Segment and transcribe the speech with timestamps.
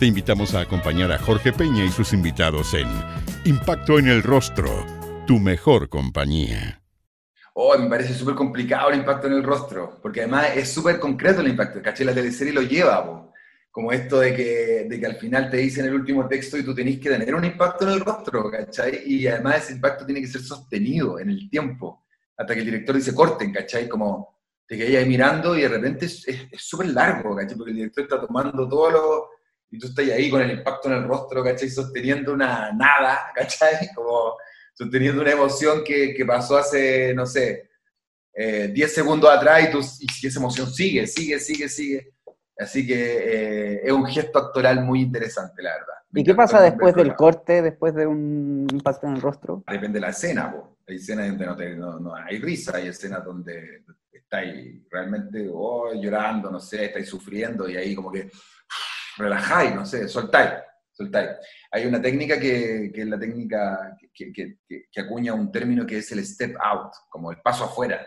[0.00, 2.88] Te invitamos a acompañar a Jorge Peña y sus invitados en
[3.44, 4.86] Impacto en el Rostro,
[5.26, 6.82] tu mejor compañía.
[7.52, 11.42] Oh, me parece súper complicado el impacto en el rostro, porque además es súper concreto
[11.42, 11.82] el impacto.
[11.82, 12.06] ¿Cachai?
[12.06, 13.34] La teleserie lo lleva, po.
[13.70, 16.74] como esto de que, de que al final te dicen el último texto y tú
[16.74, 19.02] tenés que tener un impacto en el rostro, ¿cachai?
[19.04, 22.06] Y además ese impacto tiene que ser sostenido en el tiempo,
[22.38, 23.86] hasta que el director dice corten, ¿cachai?
[23.86, 27.54] Como te quedas ahí mirando y de repente es súper largo, ¿cachai?
[27.54, 29.39] Porque el director está tomando todo lo...
[29.70, 31.68] Y tú estás ahí con el impacto en el rostro, ¿cachai?
[31.68, 33.88] Sosteniendo una nada, ¿cachai?
[33.94, 34.36] Como
[34.74, 37.70] sosteniendo una emoción que, que pasó hace, no sé,
[38.34, 42.14] 10 eh, segundos atrás y, tú, y esa emoción sigue, sigue, sigue, sigue.
[42.58, 45.94] Así que eh, es un gesto actoral muy interesante, la verdad.
[46.12, 49.64] ¿Y qué pasa después del corte, después de un impacto en el rostro?
[49.68, 50.54] Depende de la escena,
[50.86, 56.60] hay escenas donde no, no, hay risa, hay escenas donde estáis realmente oh, llorando, no
[56.60, 58.30] sé, estáis sufriendo y ahí como que
[59.20, 60.50] relajáis, no sé, soltáis,
[60.92, 61.30] soltáis.
[61.70, 65.98] Hay una técnica que, que es la técnica que, que, que, acuña un término que
[65.98, 68.06] es el step out, como el paso afuera.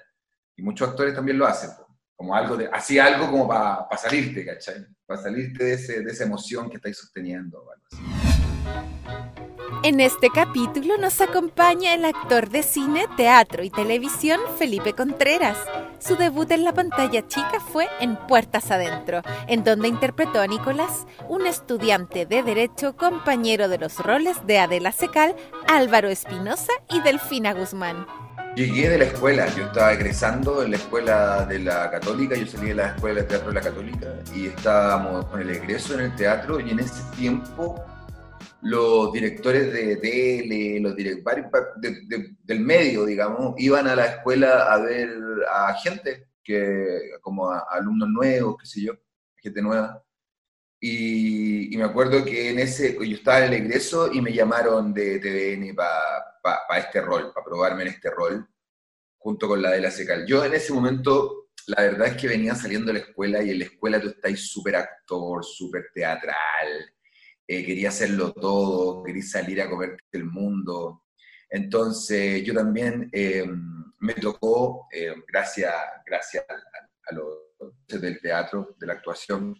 [0.55, 1.71] Y muchos actores también lo hacen,
[2.15, 4.85] como algo de, así algo como para salirte, ¿cachai?
[5.05, 8.92] Para salirte de, ese, de esa emoción que estáis sosteniendo así.
[9.81, 15.57] En este capítulo nos acompaña el actor de cine, teatro y televisión Felipe Contreras.
[15.99, 21.05] Su debut en la pantalla chica fue en Puertas Adentro, en donde interpretó a Nicolás,
[21.27, 25.35] un estudiante de Derecho compañero de los roles de Adela Secal,
[25.67, 28.05] Álvaro Espinosa y Delfina Guzmán.
[28.55, 32.67] Llegué de la escuela, yo estaba egresando en la escuela de la Católica, yo salí
[32.67, 36.15] de la escuela de teatro de la Católica y estábamos con el egreso en el
[36.15, 37.83] teatro y en ese tiempo
[38.63, 41.45] los directores de tele, los directores
[42.43, 45.09] del medio, digamos, iban a la escuela a ver
[45.49, 48.93] a gente, que, como a, alumnos nuevos, qué sé yo,
[49.35, 50.03] gente nueva.
[50.79, 55.19] Y, me acuerdo que en ese, yo estaba en el egreso y me llamaron de
[55.19, 58.47] TVN para este rol, para probarme en este rol,
[59.17, 60.25] junto con la de la Secal.
[60.25, 63.59] Yo en ese momento, la verdad es que venía saliendo de la escuela y en
[63.59, 66.93] la escuela tú estás súper actor, súper teatral,
[67.53, 71.03] eh, quería hacerlo todo, quería salir a comer el mundo.
[71.49, 73.45] Entonces yo también eh,
[73.99, 75.73] me tocó, eh, gracias,
[76.05, 77.27] gracias a, los
[77.87, 79.55] del teatro, de la actuación,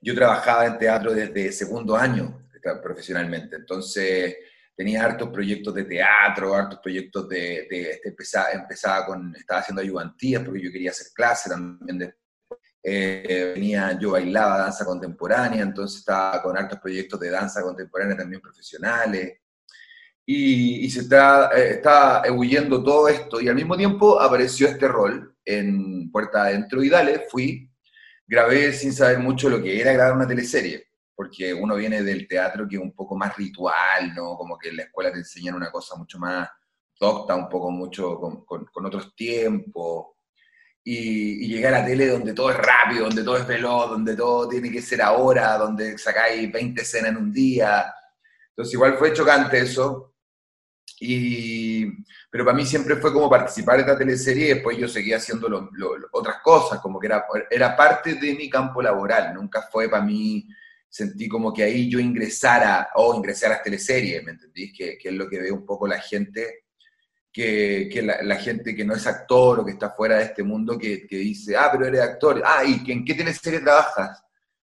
[0.00, 2.48] yo trabajaba en teatro desde segundo año
[2.82, 4.34] profesionalmente, entonces
[4.74, 10.42] tenía hartos proyectos de teatro, hartos proyectos de, de, empezaba, empezaba, con, estaba haciendo ayudantías
[10.42, 12.14] porque yo quería hacer clase también de,
[12.88, 18.40] eh, venía, yo bailaba danza contemporánea, entonces estaba con altos proyectos de danza contemporánea también
[18.40, 19.40] profesionales.
[20.24, 23.40] Y, se está, eh, está huyendo todo esto.
[23.40, 27.68] Y al mismo tiempo apareció este rol en Puerta Adentro y dale, fui,
[28.24, 30.86] grabé sin saber mucho lo que era grabar una teleserie,
[31.16, 34.36] porque uno viene del teatro que es un poco más ritual, ¿no?
[34.36, 36.48] Como que la escuela te enseñan una cosa mucho más
[37.00, 40.15] docta, un poco mucho con, con, con otros tiempos
[40.88, 44.48] y, llegar a la tele donde todo es rápido, donde todo es veloz, donde todo
[44.48, 47.92] tiene que ser ahora, donde sacáis 20 escenas en un día.
[48.50, 50.14] Entonces igual fue chocante eso.
[51.00, 51.86] Y,
[52.30, 55.48] pero para mí siempre fue como participar en esta teleserie y después yo seguía haciendo
[56.12, 60.48] otras cosas, como que era, era parte de mi campo laboral, nunca fue para mí,
[60.88, 64.72] sentí como que ahí yo ingresara o ingresara a las teleseries, ¿me entendís?
[64.72, 66.65] Que, que es lo que ve un poco la gente
[67.36, 71.06] que, la, gente que no es actor o que está fuera de este mundo que,
[71.10, 74.22] dice, ah, pero eres actor, ah, ¿y en qué teleserie trabajas?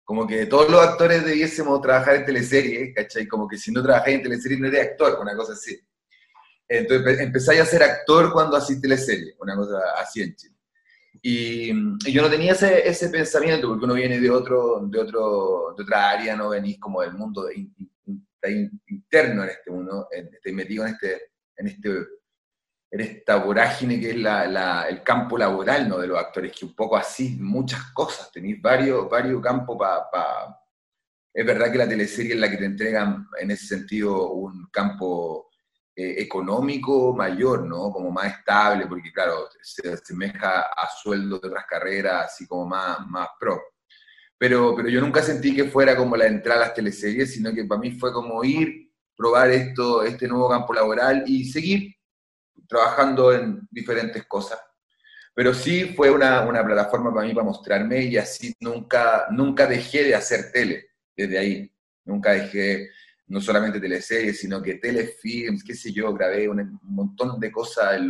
[0.02, 3.28] Como que todos los actores debiésemos trabajar en teleserie, ¿cachai?
[3.28, 5.78] Como que si no trabajáis en teleserie no eres actor, una cosa así.
[6.66, 10.56] Entonces empezáis a ser actor cuando hacís teleserie, una cosa así en Chile.
[11.22, 11.68] Y,
[12.12, 16.10] yo no tenía ese, ese, pensamiento, porque uno viene de, otro, de, otro, de otra
[16.10, 17.68] área, no venís como del mundo de,
[18.88, 21.90] interno en este mundo, estáis metido en este, en este
[22.96, 25.98] en esta vorágine que es el campo laboral ¿no?
[25.98, 30.58] de los actores, que un poco así, muchas cosas, tenéis varios, varios campos para...
[31.32, 35.50] Es verdad que la teleserie es la que te entregan en ese sentido un campo
[35.94, 37.92] eh, económico mayor, ¿no?
[37.92, 43.06] Como más estable, porque claro, se asemeja a sueldos de otras carreras, así como más,
[43.06, 43.60] más pro.
[44.38, 47.64] pero, pero yo nunca sentí que fuera como la entrada a las teleseries, sino que
[47.66, 51.95] para mí fue como ir, probar esto, este nuevo campo laboral y seguir
[52.68, 54.58] trabajando en diferentes cosas.
[55.34, 60.04] Pero sí fue una, una plataforma para mí para mostrarme y así nunca, nunca dejé
[60.04, 61.72] de hacer tele desde ahí.
[62.04, 62.90] Nunca dejé
[63.28, 68.08] no solamente teleseries, sino que telefilms, qué sé yo, grabé un, montón de cosas en,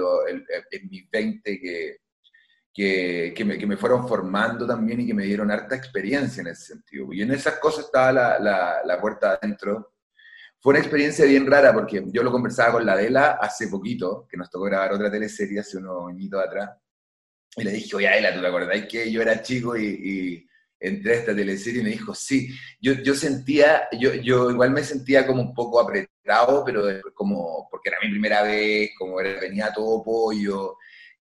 [0.70, 1.96] en, mis 20 que,
[2.72, 6.48] que, que, me, que, me, fueron formando también y que me dieron harta experiencia en
[6.48, 7.12] ese sentido.
[7.12, 9.94] Y en esas cosas estaba la, la, la puerta adentro.
[10.60, 14.36] Fue una experiencia bien rara porque yo lo conversaba con la Adela hace poquito, que
[14.36, 16.70] nos tocó grabar otra teleserie hace unos añitos atrás,
[17.56, 20.46] y le dije, oye Adela, ¿tú te acordás que yo era chico y
[20.78, 24.82] entré a esta teleserie y me dijo, sí, yo, yo sentía, yo, yo igual me
[24.82, 26.82] sentía como un poco apretado, pero
[27.14, 30.76] como, porque era mi primera vez, como era, venía todo pollo,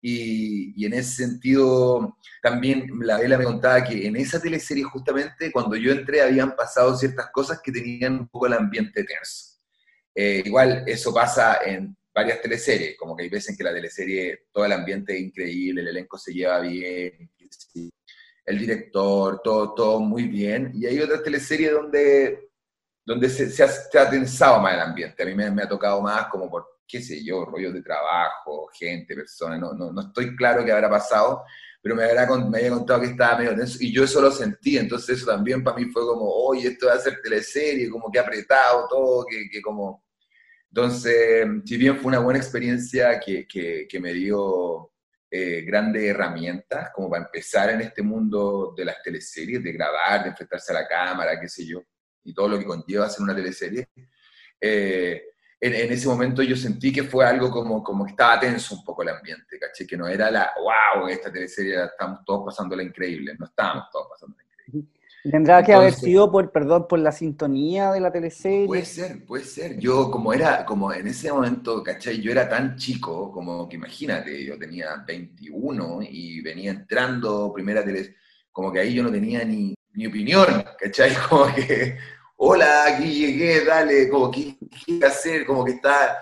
[0.02, 5.52] y, y, en ese sentido también la Vela me contaba que en esa teleserie justamente
[5.52, 9.52] cuando yo entré habían pasado ciertas cosas que tenían un poco el ambiente tenso.
[10.14, 14.46] Eh, igual eso pasa en varias teleseries, como que hay veces en que la teleserie,
[14.52, 17.31] todo el ambiente es increíble, el elenco se lleva bien,
[18.44, 20.72] el director, todo, todo muy bien.
[20.75, 22.50] Y hay otras teleseries donde,
[23.04, 25.22] donde se, se, ha, tensado más el ambiente.
[25.22, 29.14] A mí me, ha tocado más como por, qué sé yo, rollos de trabajo, gente,
[29.14, 29.58] personas.
[29.58, 31.42] No, no, no estoy claro qué habrá pasado,
[31.80, 34.76] pero me, habrá, me había contado que estaba medio tenso y yo eso lo sentí.
[34.76, 38.18] Entonces eso también para mí fue como, oye, esto va a ser teleserie, como que
[38.18, 40.04] apretado todo, que, que como...
[40.68, 44.92] Entonces, si bien fue una buena experiencia que, que, que me dio
[45.30, 50.30] eh, grandes herramientas como para empezar en este mundo de las teleseries, de grabar, de
[50.30, 51.82] enfrentarse a la cámara, qué sé yo,
[52.24, 53.88] y todo lo que conlleva hacer una teleserie.
[54.60, 55.31] Eh,
[55.62, 59.03] en, ese momento yo sentí que fue algo como, como que estaba tenso un poco
[59.03, 59.87] el ambiente, ¿caché?
[59.87, 64.43] Que no era la, wow, esta teleserie estamos todos pasándola increíble, no estábamos todos pasándola
[64.43, 64.91] increíble.
[65.31, 68.67] Tendrá que haber sido por, perdón, por la sintonía de la teleserie.
[68.67, 69.79] Puede ser, puede ser.
[69.79, 72.20] Yo, como era, como en ese momento, ¿cachai?
[72.20, 78.17] Yo era tan chico, como que imagínate, yo tenía 21 y venía entrando primera teleserie,
[78.50, 81.12] como que ahí yo no tenía ni, ni opinión, ¿cachai?
[81.29, 81.99] Como que,
[82.44, 85.46] hola, aquí llegué, dale, como, ¿qué, qué hacer?
[85.46, 86.18] Como que está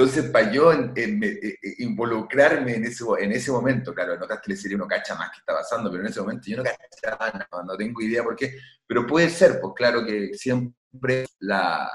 [0.00, 4.76] entonces, para yo eh, eh, involucrarme en ese, en ese momento, claro, en otras teleseries
[4.76, 7.76] uno cacha más que está pasando, pero en ese momento yo no cachaba, no, no
[7.76, 8.56] tengo idea por qué,
[8.86, 11.90] pero puede ser, pues claro que siempre la,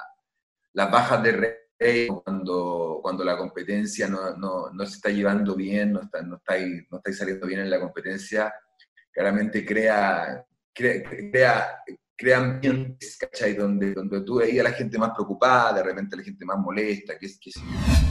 [0.74, 5.94] las bajas de rey, cuando, cuando la competencia no, no, no, se está llevando bien,
[5.94, 6.60] no está, no, está,
[6.92, 8.54] no está saliendo bien en la competencia,
[9.12, 11.82] claramente crea, crea
[12.16, 13.54] crea ambientes, ¿cachai?
[13.54, 17.18] Donde, donde tú veías a la gente más preocupada, de repente la gente más molesta,
[17.18, 17.52] que, que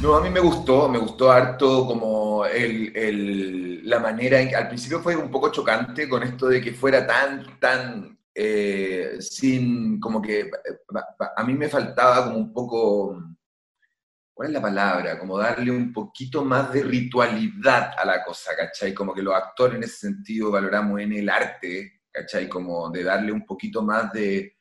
[0.03, 4.69] No, a mí me gustó, me gustó harto como el, el, la manera en al
[4.69, 10.21] principio fue un poco chocante con esto de que fuera tan, tan, eh, sin, como
[10.21, 10.51] que
[11.37, 13.23] a mí me faltaba como un poco,
[14.35, 15.19] ¿cuál es la palabra?
[15.19, 18.93] Como darle un poquito más de ritualidad a la cosa, ¿cachai?
[18.93, 22.49] Como que los actores en ese sentido valoramos en el arte, ¿cachai?
[22.49, 24.57] Como de darle un poquito más de,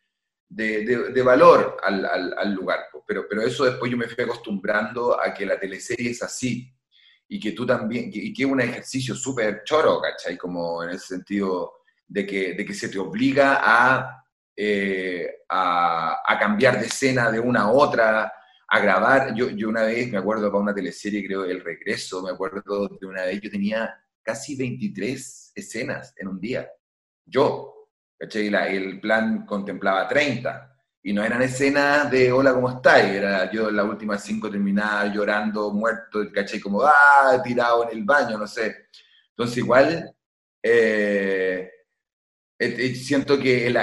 [0.50, 2.80] de, valor al, al, lugar.
[3.08, 6.74] Pero, pero eso después yo me fui acostumbrando a que la teleserie es así
[7.28, 10.38] y que tú también, y que es un ejercicio súper choro, ¿cachai?
[10.38, 11.74] Como en ese sentido
[12.08, 17.62] de que, de que se te obliga a, eh, a, cambiar de escena de una
[17.62, 18.34] a otra,
[18.68, 19.34] a grabar.
[19.36, 23.06] Yo, yo una vez, me acuerdo para una teleserie, creo, El Regreso, me acuerdo de
[23.06, 26.68] una vez, yo tenía casi 23 escenas en un día
[27.26, 28.48] yo, ¿cachai?
[28.48, 30.74] el plan contemplaba 30,
[31.06, 33.12] y no eran escenas de hola, ¿cómo estáis?
[33.12, 36.62] Era yo en las últimas cinco terminaba llorando, muerto, ¿cachai?
[36.62, 38.88] Como, ah, tirado en el baño, no sé.
[39.32, 40.16] Entonces igual,
[40.64, 41.70] eh,
[42.58, 43.74] eh, eh, siento que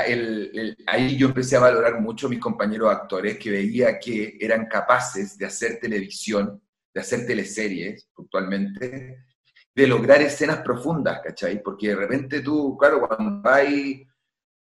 [0.86, 5.36] ahí yo empecé a valorar mucho a mis compañeros actores que veía que eran capaces
[5.36, 6.62] de hacer televisión,
[6.94, 9.26] de hacer teleseries puntualmente,
[9.80, 11.62] de lograr escenas profundas, ¿cachai?
[11.62, 14.06] Porque de repente tú, claro, cuando hay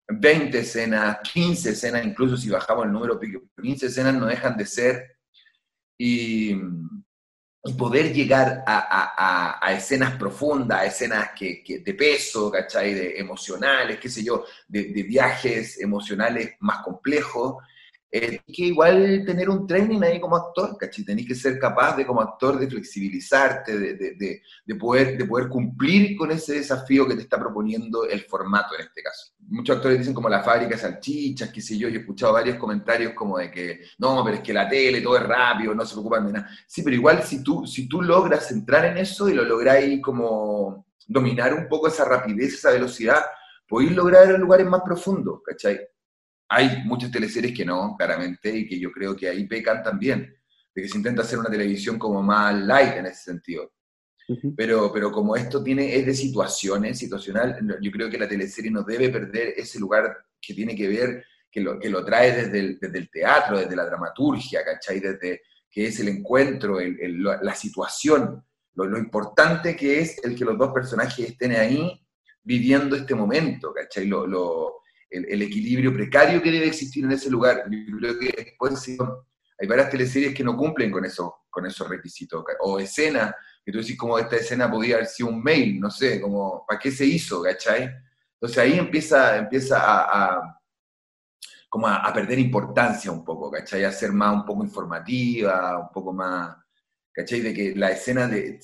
[0.10, 5.18] 20 escenas, 15 escenas, incluso si bajamos el número, 15 escenas no dejan de ser,
[5.98, 6.54] y,
[7.78, 12.94] poder llegar a, escenas profundas, a escenas que, de peso, ¿cachai?
[12.94, 17.64] De emocionales, qué sé yo, de viajes emocionales más complejos,
[18.18, 21.04] eh, que igual tener un training ahí como actor, ¿cachai?
[21.04, 25.50] Tenés que ser capaz de como actor de flexibilizarte, de, de, de, poder, de poder
[25.50, 29.34] cumplir con ese desafío que te está proponiendo el formato en este caso.
[29.50, 32.56] Muchos actores dicen como la fábrica de salchichas, qué sé yo, y he escuchado varios
[32.56, 35.96] comentarios como de que no, pero es que la tele, todo es rápido, no se
[35.96, 36.50] preocupan de nada.
[36.66, 40.88] Sí, pero igual si tú, si tú logras entrar en eso y lo lográis como
[41.06, 43.26] dominar un poco esa rapidez, esa velocidad,
[43.68, 45.82] podéis lograr lugares más profundos, ¿cachai?
[46.50, 50.36] Hay muchas teleseries que no, claramente, y que yo creo que ahí pecan también,
[50.74, 53.72] de que se intenta hacer una televisión como más light en ese sentido.
[54.58, 58.84] Pero, pero como esto tiene, es de situaciones, situacional, yo creo que la teleserie no
[58.84, 62.80] debe perder ese lugar que tiene que ver, que lo, que lo trae desde el,
[62.80, 65.00] desde el teatro, desde la dramaturgia, ¿cachai?
[65.00, 70.46] Desde que es el encuentro, el, la situación, lo, lo, importante que es el que
[70.46, 72.02] los dos personajes estén ahí
[72.44, 74.08] viviendo este momento, ¿cachai?
[74.08, 74.82] Lo, lo,
[75.18, 77.66] el, el, equilibrio precario que debe existir en ese lugar.
[77.70, 78.88] Yo creo que después
[79.58, 83.34] hay varias teleseries que no cumplen con, eso, con esos requisitos, o escenas
[83.66, 86.80] que tú decís como esta escena podía haber sido un mail, no sé, como, ¿para
[86.80, 87.90] qué se hizo, cachai?
[88.34, 90.62] Entonces ahí empieza, empieza a,
[91.68, 93.84] como a, perder importancia un poco, cachai?
[93.84, 96.56] A ser más un poco informativa, un poco más,
[97.12, 97.42] cachai?
[97.42, 98.60] De que la escena de,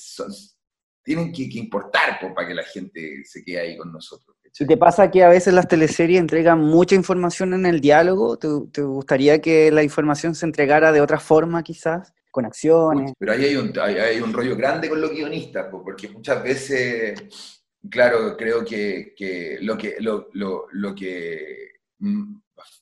[1.04, 4.38] tienen que, importar para que la gente se quede ahí con nosotros.
[4.60, 8.38] ¿Y te pasa que a veces las teleseries entregan mucha información en el diálogo?
[8.38, 12.14] ¿Te, ¿Te, gustaría que la información se entregara de otra forma quizás?
[12.32, 13.14] con acciones.
[13.20, 18.36] Pero ahí hay un, hay, un rollo grande con los guionistas, porque muchas veces, claro,
[18.38, 22.36] creo que, que lo que, lo, lo, lo que mm,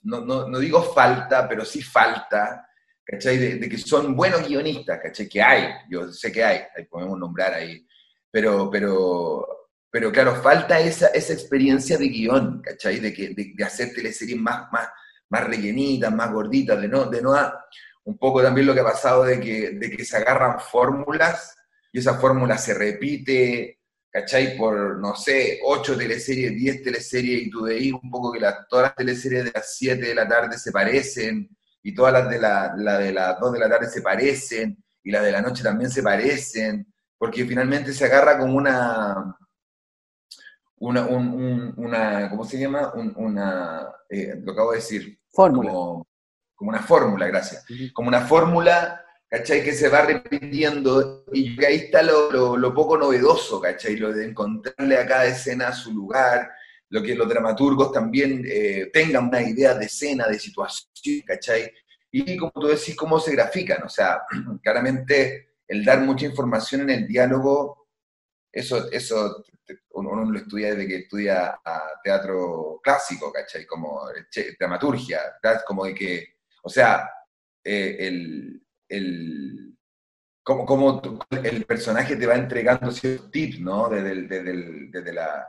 [0.03, 2.67] no, no, no, digo falta, pero sí falta,
[3.03, 3.37] ¿cachai?
[3.37, 5.27] De, que son buenos guionistas, ¿cachai?
[5.27, 7.85] Que hay, yo sé que hay, ahí podemos nombrar ahí,
[8.31, 9.58] pero, pero,
[9.91, 12.99] pero claro, falta esa, esa experiencia de guion, ¿cachai?
[12.99, 14.87] De, que, de, hacer teleseries más, más,
[15.29, 17.33] más rellenitas, más gorditas, de no, de no
[18.03, 21.55] un poco también lo que ha pasado de que, de que se agarran fórmulas
[21.91, 23.79] y esa fórmula se repite,
[24.11, 24.57] ¿cachai?
[24.57, 28.95] Por, no sé, 8 teleseries, 10 teleseries, y tú veis un poco que todas las
[28.95, 31.49] teleseries de las 7 de la tarde se parecen,
[31.81, 35.23] y todas las de, la, de las 2 de la tarde se parecen, y las
[35.23, 39.35] de la noche también se parecen, porque finalmente se agarra como una,
[40.79, 42.93] una, una ¿cómo se llama?
[42.93, 45.19] una, eh, lo acabo de decir.
[45.31, 45.71] Fórmula
[46.59, 49.63] como una fórmula, gracias, como una fórmula, ¿cachai?
[49.63, 53.95] Que se va repitiendo y ahí está lo, lo, poco novedoso, ¿cachai?
[53.95, 56.51] Lo de encontrarle a cada escena su lugar,
[56.89, 60.89] lo que los dramaturgos también eh, tengan una idea de escena, de situación,
[61.25, 61.71] ¿cachai?
[62.11, 64.23] Y como tú decís, cómo se grafican, o sea,
[64.61, 67.87] claramente el dar mucha información en el diálogo,
[68.51, 69.45] eso, eso
[69.91, 71.59] uno, lo estudia desde que estudia
[72.03, 73.65] teatro clásico, ¿cachai?
[73.65, 74.01] Como
[74.59, 75.19] dramaturgia,
[75.65, 77.09] como de que o sea,
[77.63, 79.77] eh, el, el,
[80.43, 81.01] como, como
[81.43, 83.89] el personaje te va entregando ciertos tips, ¿no?
[83.89, 85.47] Desde el, desde el, desde la,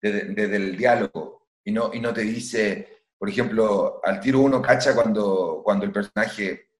[0.00, 1.48] desde, el diálogo.
[1.64, 5.92] Y no, y no te dice, por ejemplo, al tiro uno cacha cuando, cuando el
[5.92, 6.70] personaje,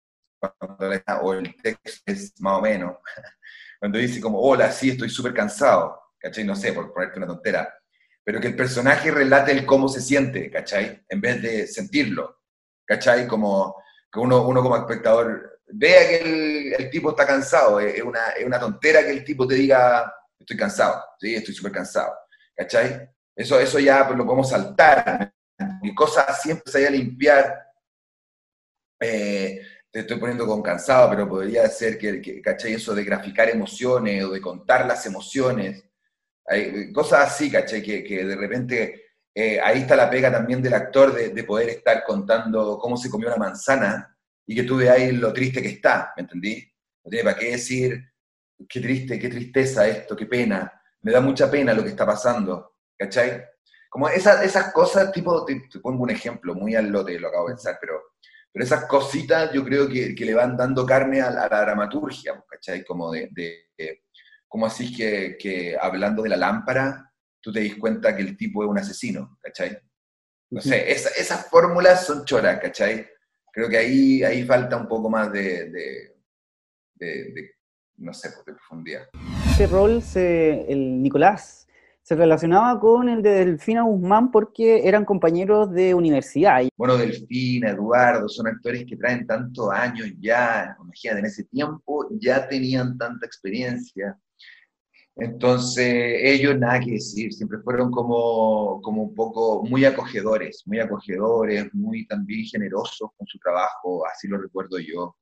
[1.23, 2.97] o el texto es más o menos,
[3.79, 6.45] cuando dice como, hola, sí, estoy súper cansado, ¿cachai?
[6.45, 7.75] No sé, por ponerte una tontera.
[8.23, 11.05] Pero que el personaje relate el cómo se siente, ¿cachai?
[11.09, 12.41] En vez de sentirlo.
[12.91, 13.29] ¿cachai?
[13.29, 13.77] Como
[14.13, 18.59] que uno, uno como espectador vea que el, tipo está cansado, es una, es una,
[18.59, 22.13] tontera que el tipo te diga, estoy cansado, sí, estoy súper cansado,
[22.57, 23.09] ¿cachai?
[23.37, 25.33] Eso, eso ya pues, lo podemos saltar,
[25.83, 27.57] y cosas así empecé a limpiar,
[29.01, 32.73] eh, te estoy poniendo con cansado, pero podría ser que, que, ¿cachai?
[32.73, 35.85] Eso de graficar emociones o de contar las emociones,
[36.93, 37.83] cosas así, ¿cachai?
[37.83, 42.03] Que, que de repente eh, ahí está la pega también del actor de, poder estar
[42.05, 46.23] contando cómo se comió una manzana y que tú veáis lo triste que está, ¿me
[46.23, 46.63] entendí?
[47.05, 48.13] No tiene para qué decir,
[48.69, 52.75] qué triste, qué tristeza esto, qué pena, me da mucha pena lo que está pasando,
[52.99, 53.45] ¿cachai?
[53.89, 57.55] Como esas, esas cosas, tipo, te, pongo un ejemplo, muy al lote lo acabo de
[57.55, 58.03] pensar, pero,
[58.53, 62.85] pero esas cositas yo creo que, le van dando carne a, la, dramaturgia, ¿cachai?
[62.85, 64.03] Como de, de,
[64.51, 68.65] como así que, que hablando de la lámpara, tú te dis cuenta que el tipo
[68.65, 69.79] es un asesino, ¿cachai?
[70.51, 73.07] No sé, esas fórmulas son choras, ¿cachai?
[73.53, 75.71] Creo que ahí, ahí falta un poco más de,
[76.97, 77.55] de,
[77.99, 79.09] no sé, pues, de profundidad.
[79.53, 81.69] Este rol, se, el Nicolás,
[82.03, 86.63] se relacionaba con el de Delfina Guzmán porque eran compañeros de universidad.
[86.77, 92.49] Bueno, Delfina, Eduardo, son actores que traen tantos años ya, imagínate, en ese tiempo ya
[92.49, 94.19] tenían tanta experiencia,
[95.21, 95.87] entonces,
[96.23, 102.07] ellos nada que decir, siempre fueron como, como un poco muy acogedores, muy acogedores, muy
[102.07, 105.17] también generosos con su trabajo, así lo recuerdo yo.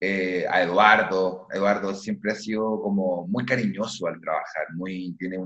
[0.00, 5.38] Eh, a Eduardo, Eduardo siempre ha sido como muy cariñoso al trabajar, muy, tiene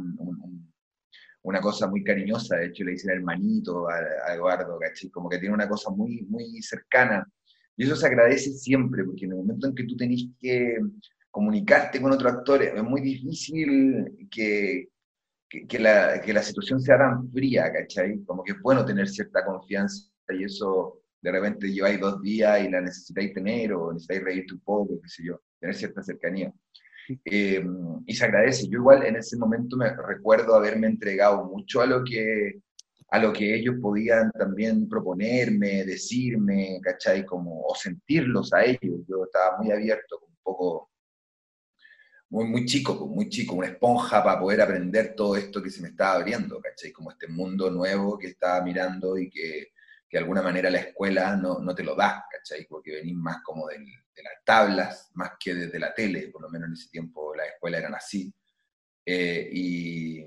[1.43, 4.79] una cosa muy cariñosa, de hecho le dice el hermanito a, Eduardo,
[5.13, 7.25] como que tiene una cosa muy, muy cercana.
[7.77, 10.79] Y eso se agradece siempre, porque en el momento en que tú tenés que
[11.31, 14.89] comunicarte con otro actor, es muy difícil que,
[15.49, 18.23] que, la, que la situación sea tan fría, ¿cachai?
[18.25, 22.71] Como que es bueno tener cierta confianza y eso de repente lleváis dos días y
[22.71, 26.53] la necesitáis tener o necesitáis reírte un poco, qué sé yo, tener cierta cercanía.
[27.25, 27.65] Eh,
[28.07, 28.69] y se agradece.
[28.69, 32.61] Yo igual en ese momento me recuerdo haberme entregado mucho a lo que
[33.11, 37.25] a lo que ellos podían también proponerme, decirme, ¿cachai?
[37.25, 39.01] Como, o sentirlos a ellos.
[39.09, 40.91] Yo estaba muy abierto, un poco,
[42.31, 45.89] muy, muy chico, muy chico, una esponja para poder aprender todo esto que se me
[45.89, 46.93] estaba abriendo, ¿cachai?
[46.93, 49.73] Como este mundo nuevo que estaba mirando y que,
[50.09, 52.67] que de alguna manera la escuela no, no te lo da, ¿cachai?
[52.67, 53.79] Porque venís más como de
[54.23, 57.81] las tablas, más que desde la tele, por lo menos en ese tiempo las escuelas
[57.81, 58.33] eran así.
[59.07, 60.25] Eh, y,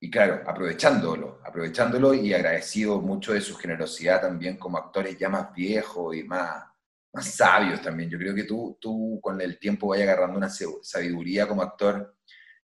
[0.00, 5.52] y, claro, aprovechándolo, aprovechándolo y agradecido mucho de su generosidad también como actores ya más
[5.52, 6.64] viejos y más,
[7.12, 8.10] más sabios también.
[8.10, 12.16] Yo creo que tú, tú con el tiempo vayas agarrando una sabiduría como actor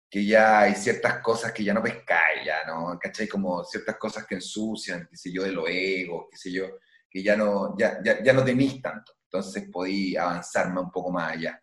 [0.08, 2.98] que ya hay ciertas cosas que ya no pescáis, ya, ¿no?
[3.00, 3.26] ¿Cachai?
[3.26, 6.66] Como ciertas cosas que ensucian, qué sé yo, de los egos, qué sé yo,
[7.10, 11.32] que ya no, ya, ya, ya no temís tanto entonces podí avanzarme un poco más
[11.32, 11.60] allá.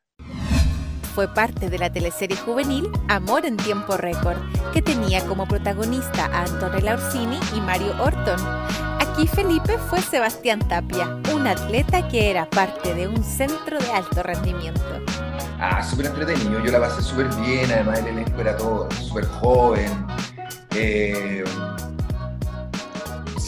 [1.13, 4.37] Fue parte de la teleserie juvenil Amor en tiempo récord,
[4.73, 8.39] que tenía como protagonista a Antonella Orsini y Mario Orton.
[8.99, 14.23] Aquí Felipe fue Sebastián Tapia, un atleta que era parte de un centro de alto
[14.23, 14.81] rendimiento.
[15.59, 19.91] Ah, súper entretenido, yo la pasé súper bien, además el elenco era todo súper joven.
[20.73, 21.43] Eh,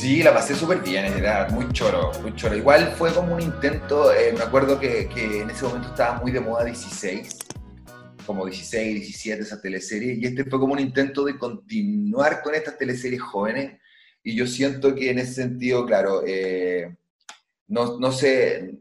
[0.04, 2.58] Sí, la pasé súper bien, era muy choro, muy choro.
[2.58, 6.42] Igual fue como un intento, eh, me acuerdo que, en ese momento estaba muy de
[6.42, 7.38] moda 16,
[8.26, 12.78] como 16, 17 esa teleserie, y este fue como un intento de continuar con estas
[12.78, 13.80] teleseries jóvenes,
[14.22, 16.98] y yo siento que en ese sentido, claro, eh,
[17.68, 18.76] no, no sé,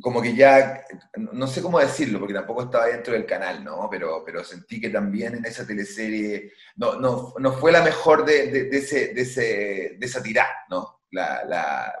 [0.00, 0.84] como que ya,
[1.16, 3.88] no sé cómo decirlo, porque tampoco estaba dentro del canal, ¿no?
[3.90, 8.50] Pero, pero sentí que también en esa teleserie, no, no, no fue la mejor de,
[8.50, 11.02] de, ese, de, ese, de esa tirada, ¿no?
[11.10, 11.92] La, la,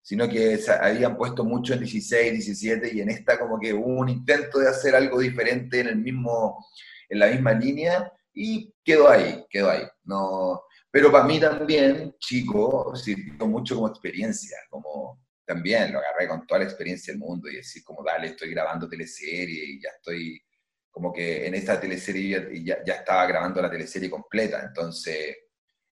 [0.00, 4.08] sino que habían puesto mucho en 16, 17 y en esta como que hubo un
[4.08, 6.64] intento de hacer algo diferente en, el mismo,
[7.08, 9.82] en la misma línea y quedó ahí, quedó ahí.
[10.04, 16.46] No, pero para mí también, chico, sirvió mucho como experiencia, como también lo agarré con
[16.46, 20.42] toda la experiencia del mundo y decir como, dale, estoy grabando teleserie y ya estoy,
[20.90, 25.36] como que en esta teleserie ya, ya estaba grabando la teleserie completa, entonces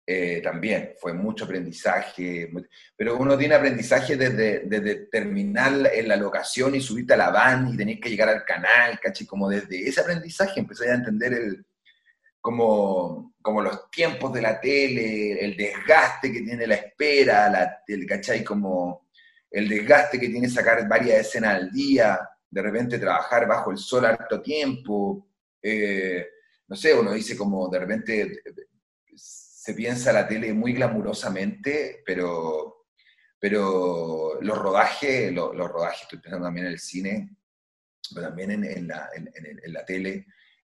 [0.10, 2.50] eh, también fue mucho aprendizaje,
[2.96, 7.68] pero uno tiene aprendizaje desde, desde, terminar en la locación y subirte a la van
[7.68, 9.28] y tener que llegar al canal, ¿cachai?
[9.28, 11.66] Como desde ese aprendizaje empecé a entender el,
[12.40, 18.06] como, como los tiempos de la tele, el desgaste que tiene la espera, la, el,
[18.06, 18.46] ¿cachai?
[18.46, 19.07] Como
[19.52, 24.06] el desgaste que tiene sacar varias escenas al día, de repente trabajar bajo el sol
[24.06, 25.30] harto tiempo,
[25.62, 26.28] eh,
[26.68, 28.42] no sé, uno dice como de repente
[29.16, 32.88] se piensa la tele muy glamurosamente, pero,
[33.40, 37.38] pero los rodajes, los, rodajes, estoy pensando también en el cine,
[38.14, 40.26] pero también en, la, en la tele,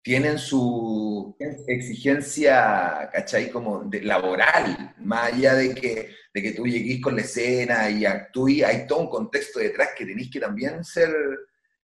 [0.08, 1.36] tienen su
[1.68, 3.52] exigencia, ¿cachai?
[3.52, 8.06] Como de, laboral, más allá de que, de que tú llegues con la escena y
[8.06, 11.14] actúes, hay todo un contexto detrás que tenéis que también ser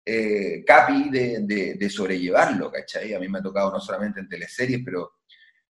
[0.05, 3.15] eh, capi de, de, sobrellevarlo, ¿cachai?
[3.15, 5.15] A mí me ha tocado no solamente en teleseries, pero,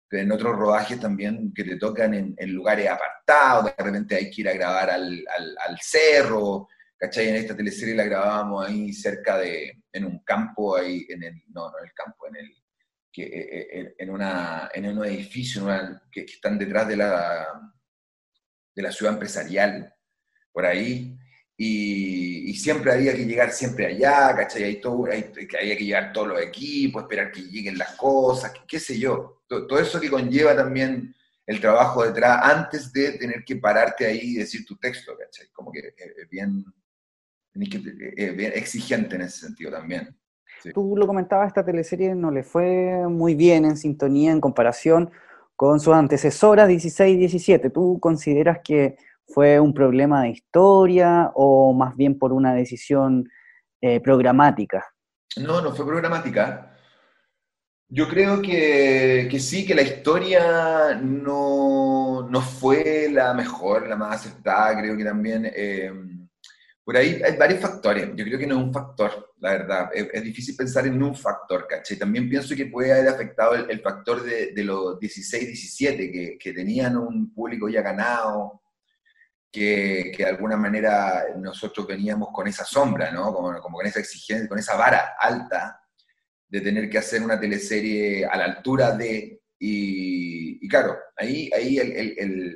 [0.09, 4.49] en otros rodajes también que te tocan en, lugares apartados, de repente hay que ir
[4.49, 7.29] a grabar al, al, al cerro, ¿cachai?
[7.29, 11.69] En esta teleserie la grabábamos ahí cerca de, en un campo, ahí, en el, no,
[11.69, 12.51] no en el campo, en el,
[13.11, 15.67] que, eh, eh, en, una, en un edificio
[16.11, 17.47] que, están detrás de la,
[18.73, 19.93] de la ciudad empresarial,
[20.51, 21.17] por ahí,
[21.57, 24.63] y, siempre había que llegar siempre allá, ¿cachai?
[24.63, 28.79] Hay todo, hay, había que llegar todos los equipos, esperar que lleguen las cosas, qué,
[28.79, 33.55] sé yo, todo, todo, eso que conlleva también el trabajo detrás antes de tener que
[33.55, 35.47] pararte ahí y decir tu texto, ¿cachai?
[35.51, 36.27] Como que es eh,
[37.53, 40.15] bien, que, eh, exigente en ese sentido también.
[40.73, 45.09] Tú lo comentabas, esta teleserie no le fue muy bien en sintonía en comparación
[45.55, 47.69] con sus antecesoras 16 y 17.
[47.69, 53.29] ¿Tú consideras que fue un problema de historia o más bien por una decisión
[53.79, 54.85] eh, programática?
[55.37, 56.75] No, no fue programática.
[57.87, 64.15] Yo creo que, que, sí, que la historia no, no, fue la mejor, la más
[64.15, 64.79] aceptada.
[64.79, 65.91] Creo que también eh,
[66.83, 68.09] por ahí hay varios factores.
[68.15, 69.89] Yo creo que no es un factor, la verdad.
[69.93, 71.97] Es, difícil pensar en un factor, ¿cachai?
[71.97, 76.53] También pienso que puede haber afectado el, factor de, de, los 16, 17, que, que,
[76.53, 78.63] tenían un público ya ganado,
[79.51, 83.33] que, que, de alguna manera nosotros veníamos con esa sombra, ¿no?
[83.33, 85.79] Como, como con esa exigencia, con esa vara alta
[86.47, 91.77] de tener que hacer una teleserie a la altura de, y, claro, ahí, ahí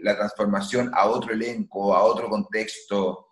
[0.01, 3.24] la transformación a otro elenco, a otro contexto,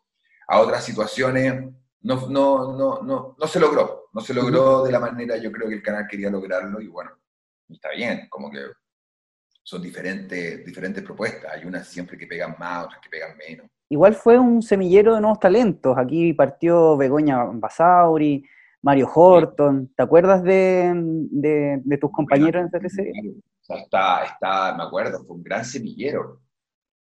[0.54, 1.66] a otras situaciones,
[2.02, 4.10] no, no, no, no, no se logró.
[4.14, 7.12] No se logró de la manera, yo creo que el canal quería lograrlo y bueno,
[7.68, 8.60] está bien, como que
[9.64, 11.52] son diferentes, diferentes propuestas.
[11.52, 13.66] Hay unas siempre que pegan más, otras que pegan menos.
[13.90, 15.98] Igual fue un semillero de nuevos talentos.
[15.98, 18.46] Aquí partió Begoña Basauri,
[18.84, 19.92] Mario Horton.
[19.96, 23.14] ¿Te acuerdas de, de, tus compañeros en serie?
[23.68, 26.40] Está, está, me acuerdo, fue un gran semillero.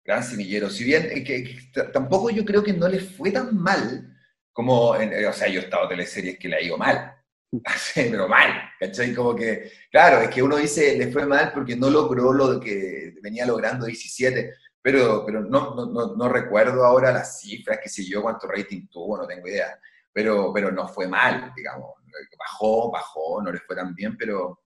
[0.04, 0.70] Gran semillero.
[0.70, 1.58] Si bien que,
[1.92, 4.16] tampoco yo creo que no le fue tan mal
[4.52, 7.16] como, en, o sea, yo he estado en teleseries que le ha ido mal.
[7.94, 9.14] pero mal, ¿cachai?
[9.14, 13.14] Como que, claro, es que uno dice le fue mal porque no logró lo que
[13.22, 18.22] venía logrando 17, pero, pero no, no, no, recuerdo ahora las cifras, qué sé yo,
[18.22, 19.78] cuánto rating tuvo, no tengo idea,
[20.12, 21.94] pero, pero no fue mal, digamos,
[22.38, 24.62] bajó, bajó, no le fue tan bien, pero,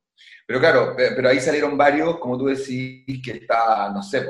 [0.47, 4.27] pero claro, pero ahí salieron varios, como tú decís, que está, no sé,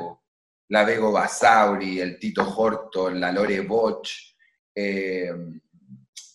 [0.68, 4.08] la Vego Basauri, el Tito Horton, la Lore Boch,
[4.74, 5.32] eh,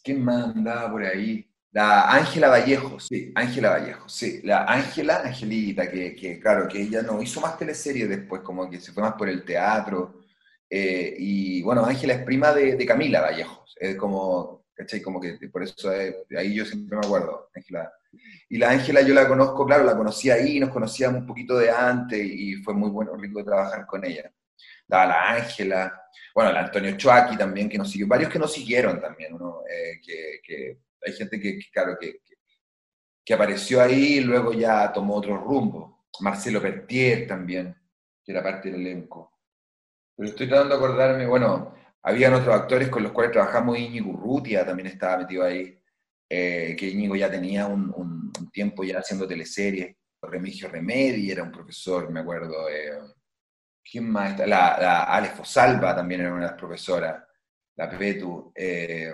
[0.03, 1.45] ¿quién más andaba por ahí?
[1.71, 7.21] La Ángela Vallejo, sí, Ángela Vallejo, sí, la Ángela, Angelita, que, claro, que ella no
[7.21, 10.21] hizo más teleseries después, como que se fue más por el teatro.
[10.69, 15.01] Eh, y bueno, Ángela es prima de, Camila Vallejo, es como, ¿cachai?
[15.01, 17.91] Como que por eso ahí yo siempre me acuerdo, Ángela.
[18.49, 21.69] Y la Ángela yo la conozco, claro, la conocí ahí, nos conocíamos un poquito de
[21.69, 24.31] antes y fue muy bueno, rico trabajar con ella.
[24.87, 26.01] La, la Ángela,
[26.33, 29.61] bueno, la Antonio Chuaki también, que nos siguió, varios que nos siguieron también, ¿no?
[29.69, 32.21] Eh, que hay gente que, claro, que,
[33.23, 36.07] que, apareció ahí y luego ya tomó otro rumbo.
[36.21, 37.75] Marcelo Pertier también,
[38.23, 39.31] que era parte del elenco.
[40.15, 44.65] Pero estoy tratando de acordarme, bueno, habían otros actores con los cuales trabajamos, Íñigo Urrutia
[44.65, 45.78] también estaba metido ahí,
[46.29, 49.95] eh, que Íñigo ya tenía un, tiempo ya haciendo teleseries.
[50.21, 52.69] Remigio Remedi era un profesor, me acuerdo.
[52.69, 52.91] Eh,
[53.83, 54.37] ¿Quién más?
[54.39, 57.23] La, la Alex Fosalva también era una de las profesoras,
[57.75, 58.51] la Pepetu.
[58.53, 59.13] Eh,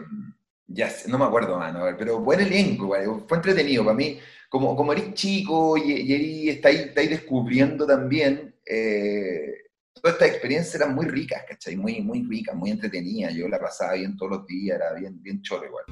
[0.68, 2.96] ya no me acuerdo más, pero buen elenco,
[3.28, 4.20] fue entretenido para mí.
[4.50, 11.08] Como, como eres chico y, y ahí, descubriendo también, eh, toda esta experiencia era muy
[11.08, 11.76] rica, ¿cachai?
[11.76, 13.32] Muy, muy rica, muy entretenida.
[13.32, 15.86] Yo la pasaba bien todos los días, era bien, bien chorro igual.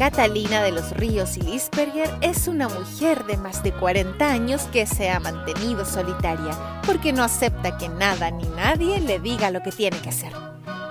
[0.00, 4.86] Catalina de los Ríos y Lisperger es una mujer de más de 40 años que
[4.86, 9.72] se ha mantenido solitaria porque no acepta que nada ni nadie le diga lo que
[9.72, 10.32] tiene que hacer.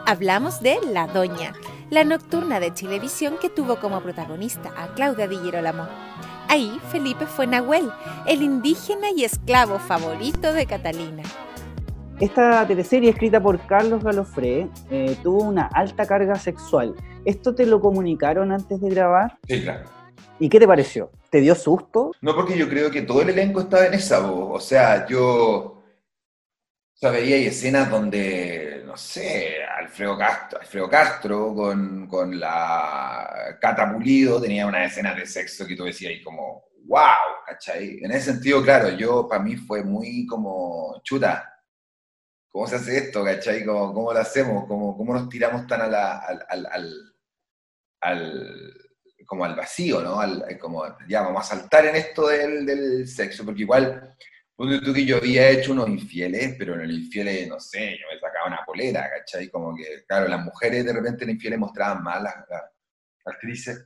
[0.06, 1.54] Hablamos de La Doña,
[1.90, 5.88] la nocturna de Chilevisión que tuvo como protagonista a Claudia Di Girolamo.
[6.48, 7.90] Ahí Felipe fue Nahuel,
[8.28, 11.24] el indígena y esclavo favorito de Catalina.
[12.20, 16.94] Esta teleserie escrita por Carlos Galofré eh, tuvo una alta carga sexual.
[17.26, 19.38] ¿Esto te lo comunicaron antes de grabar?
[19.48, 19.90] Sí, claro.
[20.40, 21.12] ¿Y qué te pareció?
[21.30, 22.12] ¿Te dio susto?
[22.22, 24.64] No, porque yo creo que todo el elenco estaba en esa voz.
[24.64, 25.80] O sea, yo
[26.94, 33.90] o sea, veía escenas donde, no sé, Alfredo Castro, Alfredo Castro con, con la Cata
[33.94, 38.00] Pulido tenía una escena de sexo que tú decías ahí como, wow, ¿cachai?
[38.04, 41.62] En ese sentido, claro, yo, para mí fue muy como, chuta,
[42.50, 43.64] ¿cómo se hace esto, cachai?
[43.64, 44.66] ¿Cómo, cómo lo hacemos?
[44.68, 47.09] ¿Cómo, ¿Cómo, nos tiramos tan a la, al, al, al,
[49.26, 50.20] como al vacío, ¿no?
[50.20, 54.16] Al, como, ya, vamos a saltar en esto del, del sexo, porque igual
[54.58, 58.20] tú que yo había hecho unos infieles, pero en el infieles, no sé, yo me
[58.20, 59.50] sacaba una polera, ¿cachai?
[59.50, 62.36] Como que, claro, las mujeres de repente en infieles mostraban más las,
[63.26, 63.86] actrices,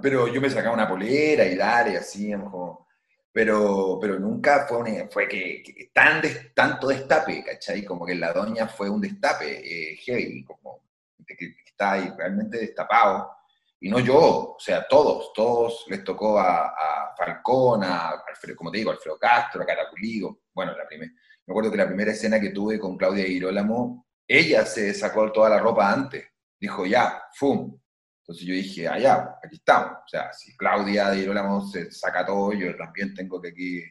[0.00, 2.86] pero yo me sacaba una polera y dale, así, como,
[3.32, 6.22] pero, pero nunca fue, fue que, tan
[6.54, 7.84] tanto destape, ¿cachai?
[7.84, 10.84] Como que la doña fue un destape eh, heavy, como
[11.26, 13.37] que está ahí realmente destapado
[13.80, 18.78] y no yo, o sea, todos, todos les tocó a, Falcón, a Alfredo, como te
[18.78, 21.12] digo, Alfredo Castro, a Caraculigo, bueno, la primera,
[21.46, 25.50] me acuerdo que la primera escena que tuve con Claudia Girolamo, ella se sacó toda
[25.50, 26.24] la ropa antes,
[26.60, 27.76] dijo ya, ¡fum!
[28.22, 32.52] Entonces yo dije, allá, ah, aquí estamos, o sea, si Claudia Girolamo se saca todo,
[32.52, 33.82] yo también tengo que aquí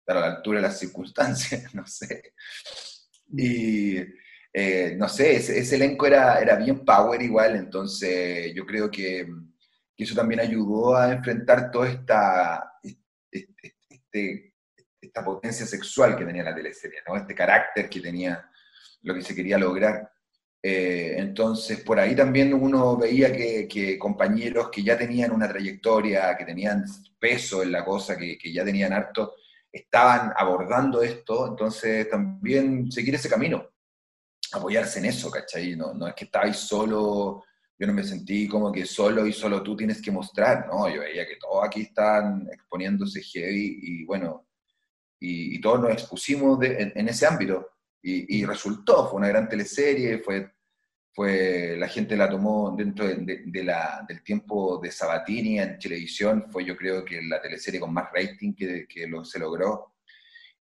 [0.00, 2.34] estar a la altura de las circunstancias, no sé.
[3.32, 3.98] Y
[4.56, 9.26] eh, no sé, ese, elenco era, era bien power igual, entonces yo creo que,
[9.96, 12.72] eso también ayudó a enfrentar toda esta,
[13.30, 14.54] este,
[15.00, 17.16] esta potencia sexual que tenía la teleserie, ¿no?
[17.16, 18.48] este carácter que tenía
[19.02, 20.08] lo que se quería lograr.
[20.62, 26.44] Eh, entonces, por ahí también uno veía que, compañeros que ya tenían una trayectoria, que
[26.44, 26.84] tenían
[27.18, 29.34] peso en la cosa, que ya tenían harto,
[29.72, 33.73] estaban abordando esto, entonces también seguir ese camino
[34.58, 35.76] apoyarse en eso, ¿cachai?
[35.76, 37.44] No, no es que estáis solo,
[37.78, 40.88] yo no me sentí como que solo y solo tú tienes que mostrar, ¿no?
[40.88, 44.46] Yo veía que todos aquí están exponiéndose heavy y bueno,
[45.20, 47.70] y, todos nos expusimos en, ese ámbito.
[48.02, 50.52] Y, resultó, fue una gran teleserie, fue,
[51.14, 56.66] fue, la gente la tomó dentro de, la, del tiempo de Sabatini en televisión, fue
[56.66, 59.93] yo creo que la teleserie con más rating que, que lo, se logró.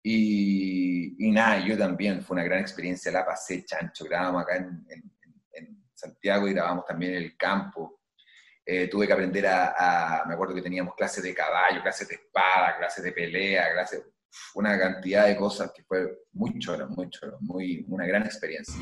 [0.03, 4.85] Y, nada, yo también, fue una gran experiencia, la pasé chancho, grabamos acá en,
[5.93, 8.01] Santiago y grabamos también en el campo.
[8.63, 12.77] Eh, tuve que aprender a, me acuerdo que teníamos clases de caballo, clases de espada,
[12.77, 14.03] clases de pelea, clases,
[14.53, 18.75] una cantidad de cosas que fue muy choro, muy choro, muy, una gran experiencia.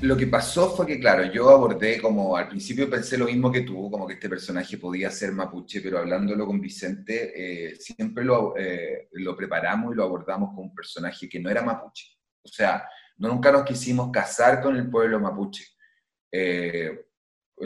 [0.00, 3.62] Lo que pasó fue que, claro, yo abordé como, al principio pensé lo mismo que
[3.62, 8.56] tú, como que este personaje podía ser mapuche, pero hablándolo con Vicente, eh, siempre lo,
[8.56, 12.16] eh, lo preparamos y lo abordamos como un personaje que no era mapuche.
[12.44, 15.64] O sea, nunca nos quisimos casar con el pueblo mapuche.
[16.30, 17.06] Eh,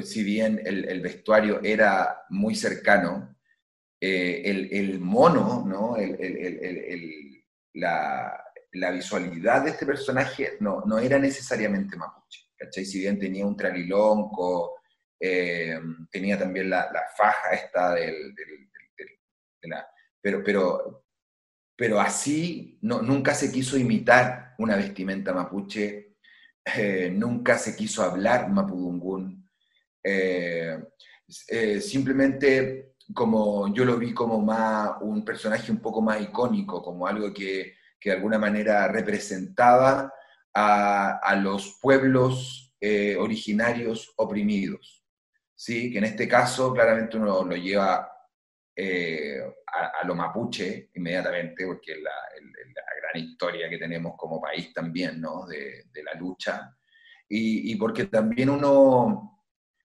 [0.02, 3.36] si bien el, el, vestuario era muy cercano,
[4.00, 5.96] eh, el, mono, ¿no?
[7.74, 8.41] la,
[8.72, 12.40] la, visualidad de este personaje no, no era necesariamente mapuche.
[12.70, 14.76] Si bien tenía un tralilonco,
[15.18, 15.78] eh,
[16.10, 18.34] tenía también la, la, faja esta del...
[20.20, 21.04] pero, pero,
[21.76, 26.16] pero así no, nunca se quiso imitar una vestimenta mapuche,
[26.64, 29.50] eh, nunca se quiso hablar mapudungún,
[31.80, 37.32] simplemente como yo lo vi como más un personaje un poco más icónico, como algo
[37.32, 40.12] que, que de alguna manera representaba
[40.52, 45.04] a, a los pueblos eh, originarios oprimidos.
[45.54, 45.92] ¿sí?
[45.92, 48.10] Que en este caso claramente uno lo lleva
[48.74, 54.72] eh, a, lo mapuche inmediatamente, porque es la, la, gran historia que tenemos como país
[54.72, 55.46] también, ¿no?
[55.46, 56.76] de, la lucha.
[57.28, 59.32] Y, y porque también uno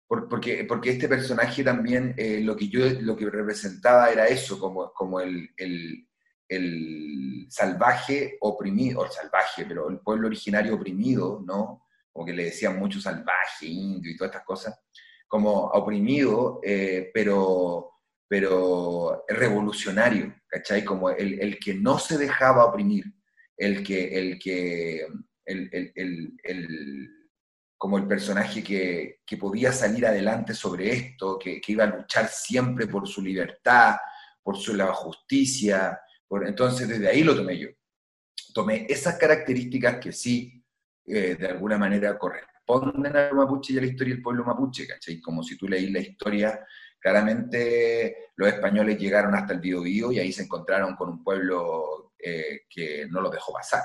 [0.07, 4.93] porque, porque este personaje también eh, lo que yo lo que representaba era eso, como,
[4.93, 6.06] como el,
[6.47, 11.85] el salvaje oprimido, o salvaje, pero el pueblo originario oprimido, ¿no?
[12.11, 14.79] Como que le decían mucho salvaje, indio y todas estas cosas,
[15.27, 17.91] como oprimido, eh, pero,
[18.27, 20.83] pero revolucionario, ¿cachai?
[20.83, 23.05] Como el, el, que no se dejaba oprimir,
[23.57, 25.07] el que, el que,
[25.45, 25.93] el,
[26.43, 27.09] el
[27.77, 32.27] como el personaje que, que, podía salir adelante sobre esto, que, que, iba a luchar
[32.27, 33.97] siempre por su libertad,
[34.41, 35.99] por su la justicia.
[36.27, 37.69] Por, entonces, desde ahí lo tomé yo.
[38.53, 40.63] Tomé esas características que sí,
[41.05, 45.21] eh, de alguna manera, corresponden al mapuche y a la historia del pueblo mapuche, ¿cachai?
[45.21, 46.65] Como si tú leís la historia,
[46.99, 52.61] claramente los españoles llegaron hasta el Biobío y ahí se encontraron con un pueblo eh,
[52.69, 53.83] que no los dejó pasar,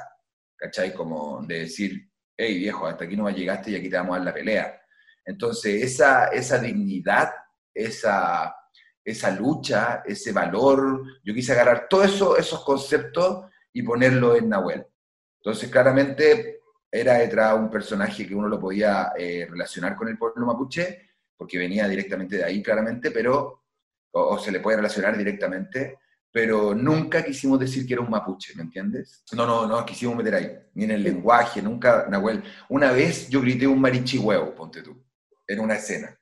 [0.56, 0.92] ¿cachai?
[0.92, 4.26] Como de decir, hey viejo, hasta aquí no llegaste y aquí te vamos a dar
[4.26, 4.80] la pelea.
[5.24, 7.30] Entonces, esa, esa dignidad,
[7.72, 8.54] esa,
[9.04, 14.86] esa lucha, ese valor, yo quise agarrar todos eso, esos conceptos y ponerlo en Nahuel.
[15.38, 16.60] Entonces, claramente
[16.90, 21.58] era detrás un personaje que uno lo podía eh, relacionar con el pueblo mapuche, porque
[21.58, 23.64] venía directamente de ahí, claramente, pero,
[24.12, 25.98] o se le puede relacionar directamente,
[26.30, 29.24] pero nunca quisimos decir que era un mapuche, ¿me entiendes?
[29.32, 32.42] No, no, no quisimos meter ahí, ni en el lenguaje, nunca, Nahuel.
[32.68, 35.02] Una vez yo grité un marichihuevo, ponte tú,
[35.46, 36.16] en una escena,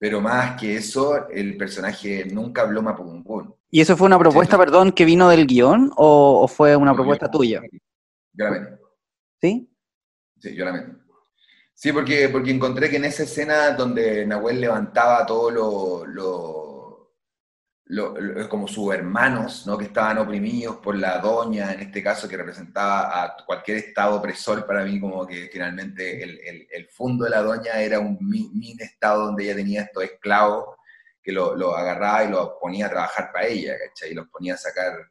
[0.00, 3.54] pero más que eso, el personaje nunca habló mapudungún.
[3.70, 7.60] ¿Y eso fue una propuesta, perdón, que vino del guion o, fue una propuesta tuya?
[8.32, 8.78] Yo la meto.
[9.38, 9.70] ¿Sí?
[10.38, 10.92] Sí, yo la meto.
[11.74, 16.06] Sí, porque, porque encontré que en esa escena donde Nahuel levantaba todo lo
[18.48, 19.76] como sus hermanos, ¿no?
[19.76, 24.64] que estaban oprimidos por la doña, en este caso que representaba a cualquier estado opresor,
[24.66, 28.76] para mí como que finalmente el, el, el fondo de la doña era un mini
[28.78, 30.76] estado donde ella tenía estos esclavos
[31.22, 34.12] que lo, lo agarraba y los ponía a trabajar para ella, ¿cachai?
[34.12, 35.10] Y los ponía a sacar.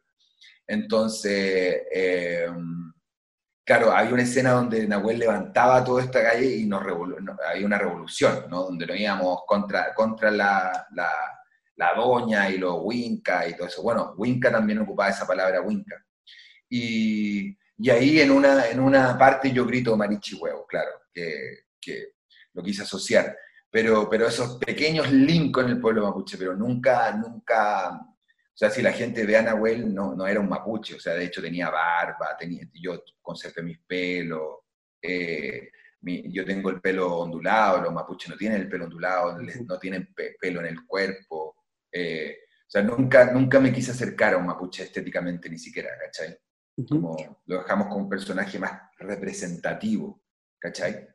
[0.65, 2.47] Entonces, eh,
[3.63, 8.45] claro, había una escena donde Nahuel levantaba toda esta calle y nos había una revolución,
[8.49, 8.63] ¿no?
[8.63, 11.09] Donde nos íbamos contra, contra la, la
[11.79, 13.81] la doña y los winca y todo eso.
[13.81, 16.05] Bueno, winca también ocupaba esa palabra winca.
[16.69, 22.15] Y, y ahí en una, en una parte yo grito marichi huevo, claro, que, que
[22.53, 23.35] lo quise asociar.
[23.71, 28.81] Pero, pero esos pequeños links con el pueblo mapuche, pero nunca, nunca, o sea, si
[28.81, 31.69] la gente ve a Nahuel, no, no era un mapuche, o sea, de hecho tenía
[31.69, 34.57] barba, tenía, yo conservé mis pelos,
[35.01, 35.69] eh,
[36.01, 40.61] yo tengo el pelo ondulado, los mapuches no tienen el pelo ondulado, no tienen pelo
[40.61, 41.58] en el cuerpo,
[41.91, 46.37] eh, o sea, nunca, nunca me quise acercar a un mapuche estéticamente, ni siquiera, ¿cachai?
[46.87, 50.21] Como lo dejamos como un personaje más representativo,
[50.57, 51.07] ¿cachai?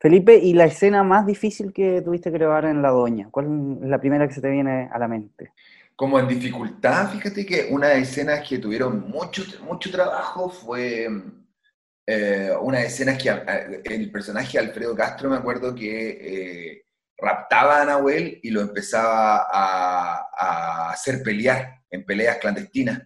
[0.00, 3.28] Felipe, ¿y la escena más difícil que tuviste que grabar en La Doña?
[3.30, 5.52] ¿Cuál es la primera que se te viene a la mente?
[6.02, 11.08] como en dificultad, fíjate que una de las escenas que tuvieron mucho, mucho trabajo fue
[12.06, 13.30] eh, una de escenas que
[13.84, 16.84] el personaje Alfredo Castro, me acuerdo que eh,
[17.22, 23.00] raptaba a Nahuel y lo empezaba a, hacer pelear en peleas clandestinas.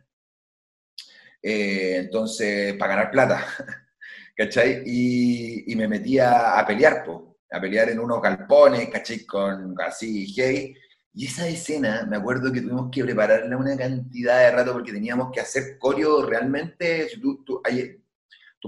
[1.42, 3.46] Eh, entonces, para ganar plata,
[4.36, 4.82] ¿cachai?
[4.86, 7.04] Y, me metía a pelear,
[7.50, 9.24] a pelear en unos galpones, ¿cachai?
[9.24, 10.74] Con así, gay
[11.18, 15.32] y esa escena, me acuerdo que tuvimos que prepararla una cantidad de rato porque teníamos
[15.32, 17.08] que hacer coreo realmente.
[17.22, 17.62] Tú, tú,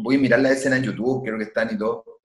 [0.02, 2.17] mirar la escena en YouTube, creo que están y todo.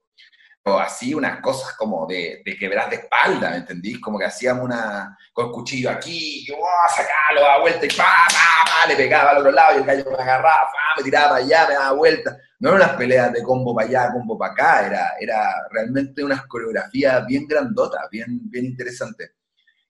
[0.64, 4.00] Así, unas cosas como de, de quebrar de espalda, ¿me entendís?
[4.00, 5.16] Como que hacíamos una.
[5.32, 9.32] con el cuchillo aquí, y, oh, sacalo, da vuelta y pa, pa, pa, le pegaba
[9.32, 11.92] al otro lado y el gallo me agarraba, pa, me tiraba para allá, me daba
[11.92, 12.38] vuelta.
[12.60, 16.46] No eran unas peleas de combo para allá, combo para acá, era, era realmente unas
[16.46, 19.32] coreografías bien grandotas, bien, bien interesantes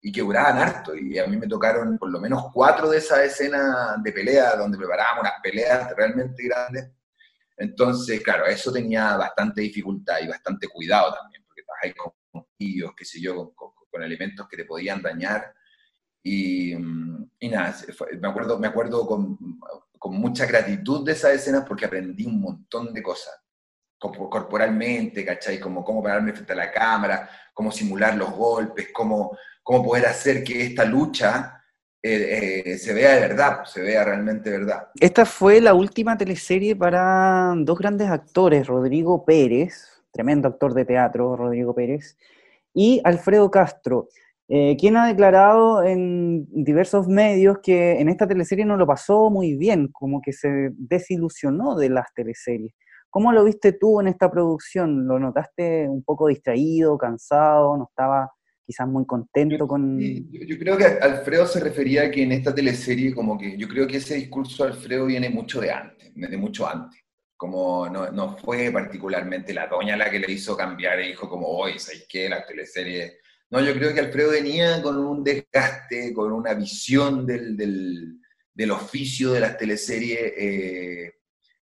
[0.05, 0.95] y que duraban harto.
[0.95, 4.77] Y a mí me tocaron por lo menos cuatro de esas escenas de pelea, donde
[4.77, 6.91] preparábamos unas peleas realmente grandes.
[7.57, 13.05] Entonces, claro, eso tenía bastante dificultad y bastante cuidado también, porque trabajáis con pillos, qué
[13.05, 15.55] sé yo, con, elementos que te podían dañar.
[16.21, 17.77] Y, y nada,
[18.21, 19.39] me acuerdo, me acuerdo con,
[19.99, 23.33] con mucha gratitud de esas escenas porque aprendí un montón de cosas
[24.13, 25.59] corporalmente, ¿cachai?
[25.59, 30.45] Como cómo pararme frente a la cámara, cómo simular los golpes, cómo, cómo poder hacer
[30.45, 31.64] que esta lucha
[32.07, 34.89] eh, eh, se vea de verdad, se vea realmente verdad.
[35.01, 41.35] Esta fue la última teleserie para dos grandes actores, Rodrigo Pérez, tremendo actor de teatro,
[41.35, 42.19] Rodrigo Pérez,
[42.75, 44.09] y Alfredo Castro,
[44.49, 49.57] eh, quien ha declarado en diversos medios que en esta teleserie no lo pasó muy
[49.57, 52.75] bien, como que se desilusionó de las teleseries.
[53.09, 55.07] ¿Cómo lo viste tú en esta producción?
[55.07, 57.79] ¿Lo notaste un poco distraído, cansado?
[57.79, 58.31] ¿No estaba
[58.67, 60.01] quizás muy contento con...
[60.01, 63.87] yo, creo que Alfredo se refería a que en esta teleserie, como que yo creo
[63.87, 67.01] que ese discurso de Alfredo viene mucho de antes, de mucho antes.
[67.37, 71.47] Como no, no fue particularmente la doña la que le hizo cambiar y dijo como,
[71.49, 72.29] oye, ¿sabes qué?
[72.29, 73.19] La teleserie...
[73.51, 78.19] No, yo creo que Alfredo venía con un desgaste, con una visión del, del,
[78.53, 81.13] del oficio de las teleseries eh,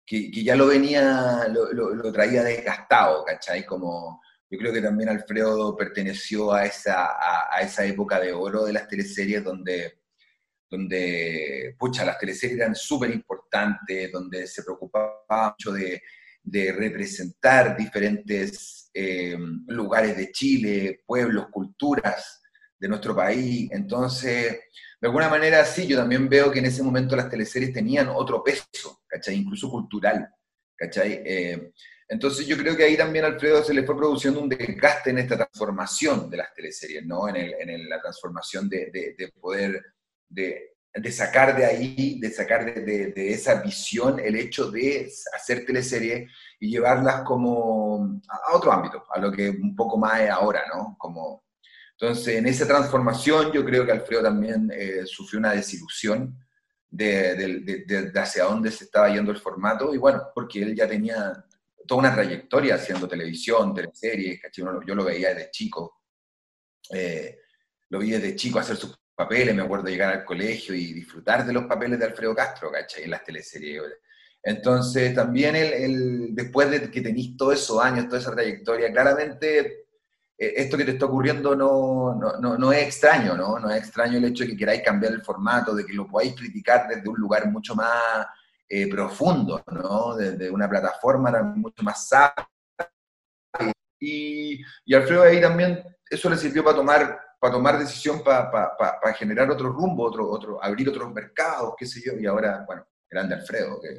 [0.04, 3.64] que, que, ya lo venía, lo, lo, lo traía desgastado, ¿cachai?
[3.64, 7.16] Como yo creo que también Alfredo perteneció a esa,
[7.50, 10.00] a, esa época de oro de las teleseries donde,
[10.70, 16.02] donde pucha, las teleseries eran súper importantes, donde se preocupaba mucho de,
[16.42, 22.42] de representar diferentes eh, lugares de Chile, pueblos, culturas
[22.78, 23.68] de nuestro país.
[23.70, 24.60] Entonces,
[25.00, 28.42] de alguna manera sí, yo también veo que en ese momento las teleseries tenían otro
[28.42, 29.36] peso, ¿cachai?
[29.36, 30.26] Incluso cultural,
[30.74, 31.22] ¿cachai?
[31.24, 31.72] Eh,
[32.08, 35.36] entonces yo creo que ahí también Alfredo se le fue produciendo un desgaste en esta
[35.36, 37.28] transformación de las teleseries, ¿no?
[37.28, 39.84] En, el, en la transformación de, de, poder,
[40.26, 46.32] de, de, sacar de ahí, de sacar de, esa visión el hecho de hacer teleseries
[46.58, 50.96] y llevarlas como a otro ámbito, a lo que un poco más es ahora, ¿no?
[50.98, 51.44] Como,
[51.92, 56.38] entonces en esa transformación yo creo que Alfredo también eh, sufrió una desilusión
[56.88, 61.44] de, de hacia dónde se estaba yendo el formato y bueno, porque él ya tenía
[61.88, 66.02] toda una trayectoria haciendo televisión, teleseries, yo lo veía desde chico.
[66.90, 67.38] Eh,
[67.88, 71.52] lo vi desde chico hacer sus papeles, me acuerdo llegar al colegio y disfrutar de
[71.52, 73.04] los papeles de Alfredo Castro, ¿cachai?
[73.04, 73.82] En las teleseries.
[74.42, 79.86] Entonces, también el, después de que tenéis todos esos años, toda esa trayectoria, claramente
[80.38, 83.58] eh, esto que te está ocurriendo no, no, no, es extraño, ¿no?
[83.58, 86.34] No es extraño el hecho de que queráis cambiar el formato, de que lo podáis
[86.36, 88.26] criticar desde un lugar mucho más
[88.68, 90.14] eh, profundo, ¿no?
[90.14, 92.48] Desde una plataforma mucho más sabia.
[94.00, 99.12] Y, y, Alfredo ahí también, eso le sirvió para tomar, para tomar decisión, para, para,
[99.14, 103.34] generar otro rumbo, otro, otro, abrir otros mercados, qué sé yo, y ahora, bueno, grande
[103.34, 103.96] Alfredo, que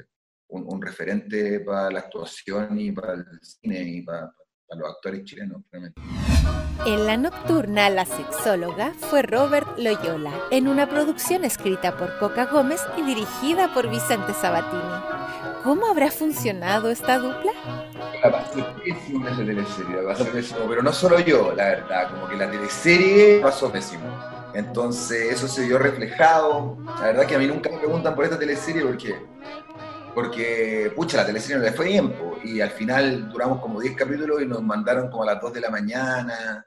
[0.49, 4.33] un, un referente para la actuación y para el cine y para,
[4.71, 6.01] a los actores chilenos, realmente.
[6.85, 12.81] En la nocturna, la sexóloga fue Robert Loyola, en una producción escrita por Coca Gómez
[12.97, 14.81] y dirigida por Vicente Sabatini.
[15.63, 17.51] ¿Cómo habrá funcionado esta dupla?
[18.23, 18.49] La
[18.83, 23.41] pésimo esa teleserie, la pésimo, pero no solo yo, la verdad, como que la teleserie
[23.41, 24.05] pasó pésimo.
[24.53, 26.77] Entonces eso se vio reflejado.
[26.99, 29.15] La verdad que a mí nunca me preguntan por esta teleserie porque
[30.13, 34.41] porque, pucha, la teleserie no le fue tiempo y al final duramos como 10 capítulos
[34.41, 36.65] y nos mandaron como a las 2 de la mañana.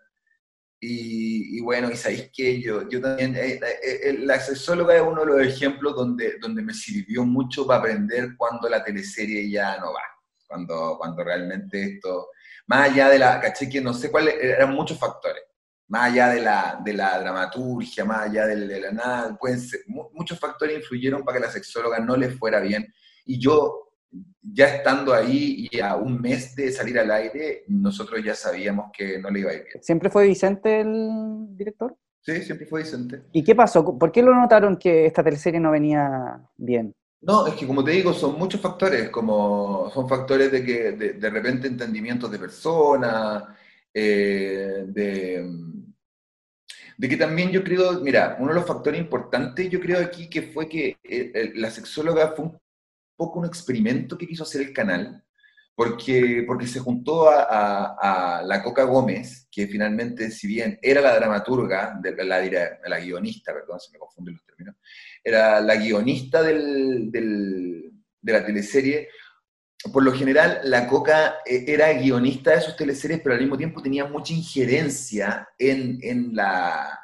[0.84, 5.20] Y, bueno, y sabéis que yo, yo también, eh, eh, eh, la sexóloga es uno
[5.20, 9.92] de los ejemplos donde, donde me sirvió mucho para aprender cuando la teleserie ya no
[9.92, 10.02] va,
[10.48, 12.30] cuando, cuando realmente esto,
[12.66, 15.44] más allá de la, caché que no sé cuáles, eran muchos factores,
[15.86, 19.82] más allá de la, de la dramaturgia, más allá de, de la nada, pueden ser,
[19.86, 22.92] muchos factores influyeron para que la sexóloga no le fuera bien.
[23.24, 23.92] Y yo,
[24.42, 29.18] ya estando ahí y a un mes de salir al aire, nosotros ya sabíamos que
[29.18, 29.82] no le iba a ir bien.
[29.82, 31.96] ¿Siempre fue Vicente el director?
[32.20, 33.22] Sí, siempre fue Vicente.
[33.32, 33.98] ¿Y qué pasó?
[33.98, 36.94] ¿Por qué lo notaron que esta teleserie no venía bien?
[37.20, 41.12] No, es que como te digo, son muchos factores, como son factores de que de,
[41.14, 43.44] de repente entendimientos de personas,
[43.94, 45.48] eh, de,
[46.96, 50.42] de que también yo creo, mira, uno de los factores importantes yo creo aquí que
[50.42, 52.58] fue que eh, la sexóloga fue un
[53.22, 55.22] poco un experimento que quiso hacer el canal,
[55.74, 61.98] porque, porque se juntó a, la Coca Gómez, que finalmente, si bien era la dramaturga,
[62.02, 62.40] de, la,
[62.84, 64.76] la guionista, perdón, se me confunden los términos,
[65.22, 69.08] era la guionista del, de la teleserie,
[69.92, 73.82] por lo general, la Coca eh, era guionista de sus teleseries, pero al mismo tiempo
[73.82, 77.00] tenía mucha injerencia en, en la,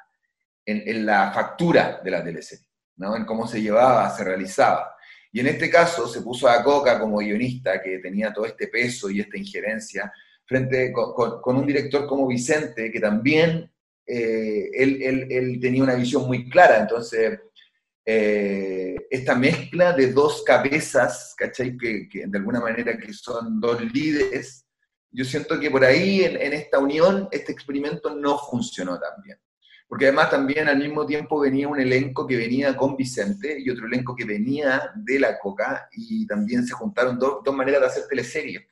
[0.65, 2.67] en, la factura de la teleserie,
[2.97, 3.17] ¿no?
[3.17, 4.95] en cómo se llevaba, se realizaba.
[5.33, 9.11] Y en este caso se puso a Coca como guionista, que tenía todo este peso
[9.11, 10.13] y esta injerencia,
[10.47, 13.71] frente con, un director como Vicente, que también
[14.07, 16.81] eh, él, él, él, tenía una visión muy clara.
[16.81, 17.39] Entonces,
[18.07, 21.77] eh, esta mezcla de dos cabezas, ¿cachai?
[21.77, 24.65] Que, que, de alguna manera que son dos líderes,
[25.11, 29.39] yo siento que por ahí en, en, esta unión este experimento no funcionó tan bien.
[29.89, 33.87] Porque además también al mismo tiempo venía un elenco que venía con Vicente y otro
[33.87, 38.03] elenco que venía de la Coca y también se juntaron dos, dos maneras de hacer
[38.07, 38.63] teleseries.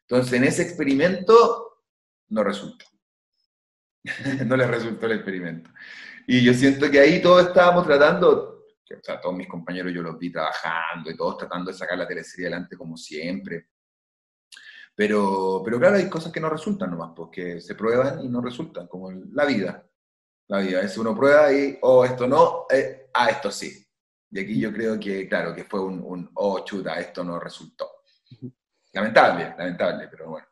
[0.00, 1.84] Entonces en ese experimento
[2.28, 2.84] no resultó.
[4.46, 5.70] no les resultó el experimento.
[6.26, 10.18] Y yo siento que ahí todos estábamos tratando, o sea, todos mis compañeros yo los
[10.18, 13.68] vi trabajando y todos tratando de sacar la teleserie adelante como siempre.
[14.94, 18.86] Pero, pero claro, hay cosas que no resultan nomás, porque se prueban y no resultan,
[18.88, 19.86] como la vida.
[20.48, 23.86] La vida, es uno prueba y, oh, esto no, eh, ah, esto sí.
[24.30, 27.88] Y aquí yo creo que, claro, que fue un, un oh, chuta, esto no resultó.
[28.92, 30.46] Lamentable, lamentable, pero bueno.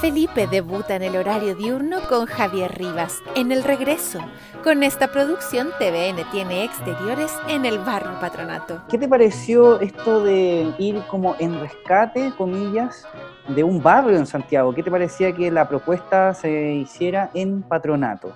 [0.00, 4.20] Felipe debuta en el horario diurno con Javier Rivas en El Regreso.
[4.62, 8.80] Con esta producción, TVN tiene exteriores en el barrio Patronato.
[8.88, 13.06] ¿Qué te pareció esto de ir como en rescate, comillas,
[13.48, 14.72] de un barrio en Santiago?
[14.72, 18.32] ¿Qué te parecía que la propuesta se hiciera en Patronato?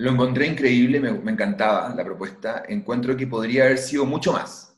[0.00, 2.64] Lo encontré increíble, me, encantaba la propuesta.
[2.66, 4.70] Encuentro que podría haber sido mucho más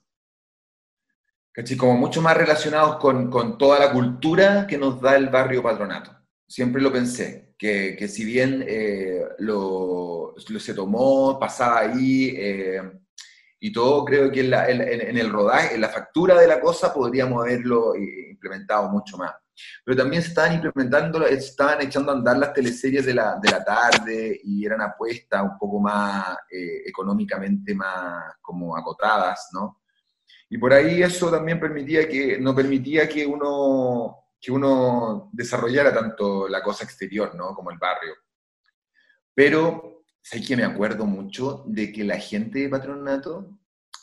[1.52, 1.76] ¿cachai?
[1.76, 6.10] Como mucho más relacionados con, con, toda la cultura que nos da el barrio patronato.
[6.48, 12.82] Siempre lo pensé, que, que si bien eh, lo, se tomó, pasaba ahí eh,
[13.60, 17.44] y todo, creo que en, en, el rodaje, en la factura de la cosa podríamos
[17.44, 19.32] haberlo eh, implementado mucho más.
[19.84, 24.40] Pero también estaban implementando, estaban echando a andar las teleseries de la, de la tarde
[24.44, 29.82] y eran apuestas un poco más eh, económicamente más como acotadas, ¿no?
[30.52, 36.46] Y por ahí eso también permitía que, no permitía que uno, que uno desarrollara tanto
[36.46, 37.54] la cosa exterior, ¿no?
[37.54, 38.14] Como el barrio.
[39.34, 43.58] Pero, sé que me acuerdo mucho de que la gente de Patronato,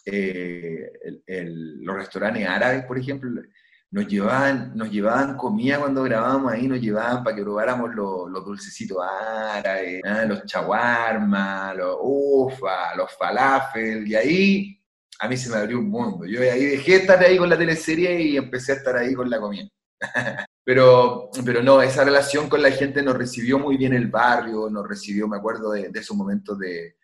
[0.06, 3.44] eh, el, el, los restaurantes árabes, por ejemplo,
[3.92, 8.46] nos llevaban, nos llevaban comida cuando grabábamos ahí, nos llevaban para que probáramos los, los
[8.46, 10.26] dulcecitos árabes, ¿eh?
[10.28, 14.80] los chawarma, los ufa, los falafel, y ahí
[15.20, 16.26] a mí se me abrió un mundo.
[16.26, 19.30] Yo ahí dejé de estar ahí con la teleserie y empecé a estar ahí con
[19.30, 19.68] la comida.
[20.64, 24.88] pero, pero no, esa relación con la gente nos recibió muy bien el barrio, nos
[24.88, 26.96] recibió, me acuerdo de, de esos momentos de,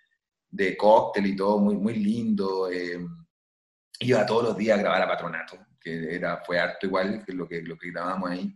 [0.49, 2.71] de, cóctel y todo, muy, muy lindo.
[2.71, 3.05] Eh,
[3.99, 7.47] iba todos los días a grabar a Patronato, que era, fue harto igual que lo
[7.47, 8.55] que, lo que grabamos ahí.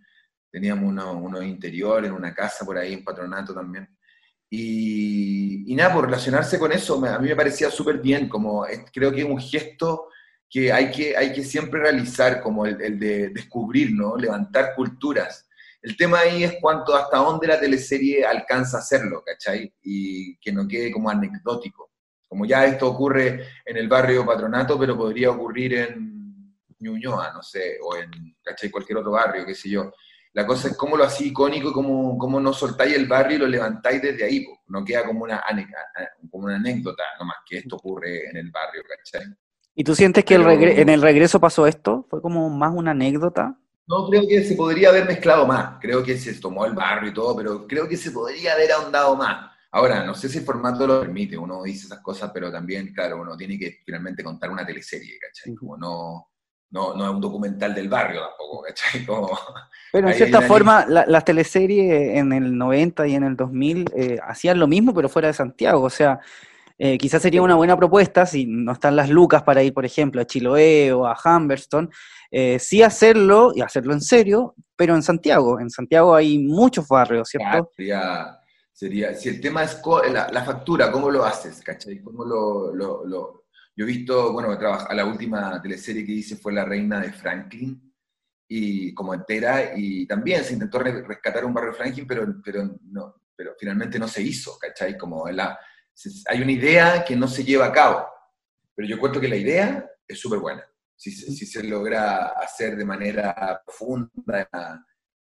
[0.51, 3.87] Teníamos unos, unos interiores, una casa por ahí en Patronato también.
[4.49, 9.11] Y, y, nada, por relacionarse con eso, a mí me parecía súper bien, como creo
[9.11, 10.07] que es un gesto
[10.49, 14.17] que hay que, hay que siempre realizar, como el, el, de descubrir, ¿no?
[14.17, 15.47] Levantar culturas.
[15.83, 19.71] El tema ahí es cuánto, hasta dónde la teleserie alcanza a hacerlo, ¿cachai?
[19.83, 21.91] Y que no quede como anecdótico.
[22.27, 26.18] Como ya esto ocurre en el barrio Patronato, pero podría ocurrir en
[26.79, 28.11] Ñuñoa, no sé, o en,
[28.43, 28.69] ¿cachai?
[28.69, 29.91] Cualquier otro barrio, qué sé yo.
[30.33, 33.47] La cosa es cómo lo hacía icónico, cómo, cómo no soltáis el barrio y lo
[33.47, 34.45] levantáis desde ahí.
[34.45, 34.59] Po.
[34.67, 35.43] No queda como una,
[36.29, 39.27] como una anécdota, nomás que esto ocurre en el barrio, ¿cachai?
[39.73, 42.05] ¿Y tú sientes que Pero, el en el regreso pasó esto?
[42.09, 43.57] ¿Fue como más una anécdota?
[43.87, 45.79] No, creo que se podría haber mezclado más.
[45.81, 49.15] Creo que se tomó el barrio y todo, pero creo que se podría haber ahondado
[49.15, 49.49] más.
[49.71, 53.21] Ahora, no sé si el formato lo permite, uno dice esas cosas, pero también, claro,
[53.21, 55.53] uno tiene que finalmente contar una teleserie, ¿cachai?
[55.55, 56.28] Como no,
[56.71, 59.05] no, no es un documental del barrio tampoco, ¿cachai?
[59.91, 64.59] pero en cierta forma, las teleseries en el 90 y en el 2000 eh, hacían
[64.59, 66.19] lo mismo, pero fuera de Santiago, o sea,
[66.81, 70.21] eh, quizás sería una buena propuesta si no están las lucas para ir, por ejemplo,
[70.21, 71.91] a Chiloé o a Humberston,
[72.31, 75.59] eh, sí hacerlo y hacerlo en serio, pero en Santiago.
[75.59, 77.69] En Santiago hay muchos barrios, ¿cierto?
[77.75, 78.39] sería,
[78.71, 81.61] sería, si el tema es la, factura, ¿cómo lo haces?
[81.61, 81.99] ¿Cachai?
[81.99, 83.38] ¿Cómo lo, lo,
[83.79, 87.95] Yo he visto, bueno, a la última teleserie que hice fue La Reina de Franklin,
[88.45, 93.23] y como entera, y también se intentó rescatar un barrio de Franklin, pero, pero, no,
[93.33, 94.97] pero finalmente no se hizo, ¿cachai?
[94.97, 95.57] Como la
[96.27, 98.05] hay una idea que no se lleva a cabo,
[98.75, 100.65] pero yo cuento que la idea es súper buena.
[100.93, 104.49] Si, si, se logra hacer de manera profunda,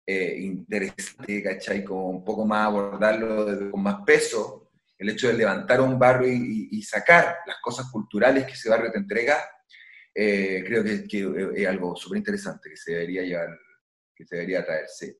[0.06, 1.82] eh, interesante, ¿cachai?
[1.82, 4.63] Como un poco más abordarlo con más peso,
[5.04, 8.98] el hecho de levantar un barrio y, sacar las cosas culturales que ese barrio te
[8.98, 9.38] entrega,
[10.14, 13.48] eh, creo que, que, es algo súper interesante que se debería llevar,
[14.14, 15.16] que se debería traerse.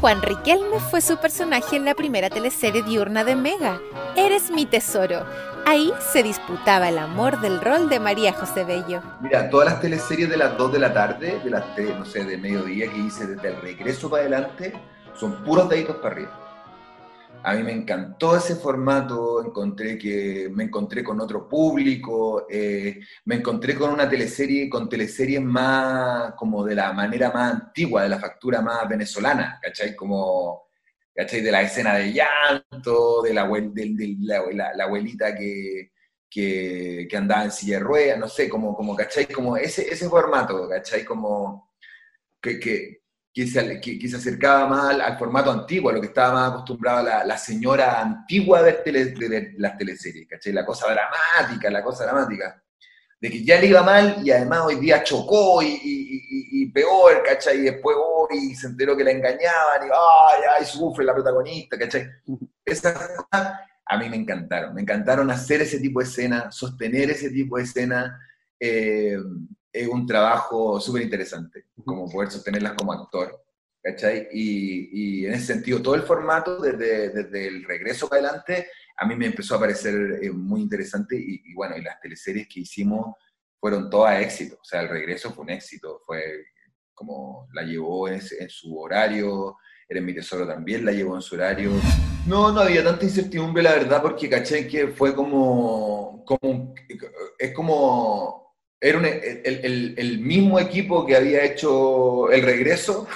[0.00, 3.80] Juan Riquelme fue su personaje en la primera teleserie diurna de Mega,
[4.16, 5.24] Eres mi tesoro.
[5.66, 9.02] Ahí se disputaba el amor del rol de María José Bello.
[9.20, 12.38] Mira, todas las teleseries de las 2 de la tarde, de las no sé, de
[12.38, 14.72] mediodía que hice desde el regreso para adelante,
[15.14, 16.45] son puros deditos para arriba.
[17.46, 23.36] A mí me encantó ese formato, encontré que me encontré con otro público, eh, me
[23.36, 28.18] encontré con una teleserie, con teleseries más como de la manera más antigua, de la
[28.18, 29.94] factura más venezolana, ¿cachai?
[29.94, 30.66] Como,
[31.14, 31.40] ¿cachai?
[31.40, 35.92] De la escena de llanto, de la, la, abuelita que,
[36.28, 39.26] que, andaba en silla de ruedas, no sé, como, como ¿cachai?
[39.26, 41.04] Como ese, ese formato, ¿cachai?
[41.04, 41.72] Como
[42.40, 43.05] que, que
[43.36, 47.22] que se, que, se acercaba más al, formato antiguo, a lo que estaba más acostumbrada
[47.22, 50.54] la, señora antigua de, las teleseries, ¿cachai?
[50.54, 52.64] La cosa dramática, la cosa dramática.
[53.20, 57.22] De que ya le iba mal y además hoy día chocó y, y, y, peor,
[57.22, 57.58] ¿cachai?
[57.58, 60.64] Y después hoy se enteró que la engañaban y ¡ay, ay!
[60.64, 62.08] Sufre la protagonista, ¿cachai?
[62.64, 63.52] Esas cosas
[63.84, 64.74] a mí me encantaron.
[64.74, 68.18] Me encantaron hacer ese tipo de escena, sostener ese tipo de escena.
[68.58, 69.18] Eh,
[69.80, 73.44] es un trabajo súper interesante, como poder sostenerlas como actor,
[73.82, 74.28] ¿cachai?
[74.32, 79.06] Y, y, en ese sentido, todo el formato, desde, desde, el regreso para adelante, a
[79.06, 83.14] mí me empezó a parecer eh, muy interesante y, bueno, y las teleseries que hicimos
[83.60, 86.46] fueron todas éxito, o sea, el regreso fue un éxito, fue
[86.94, 89.56] como la llevó en, en su horario,
[89.88, 91.70] Eres mi tesoro también la llevó en su horario.
[92.26, 96.74] No, no había tanta incertidumbre, la verdad, porque caché que fue como, como
[97.38, 98.45] es como
[98.80, 103.08] era el, mismo equipo que había hecho el regreso,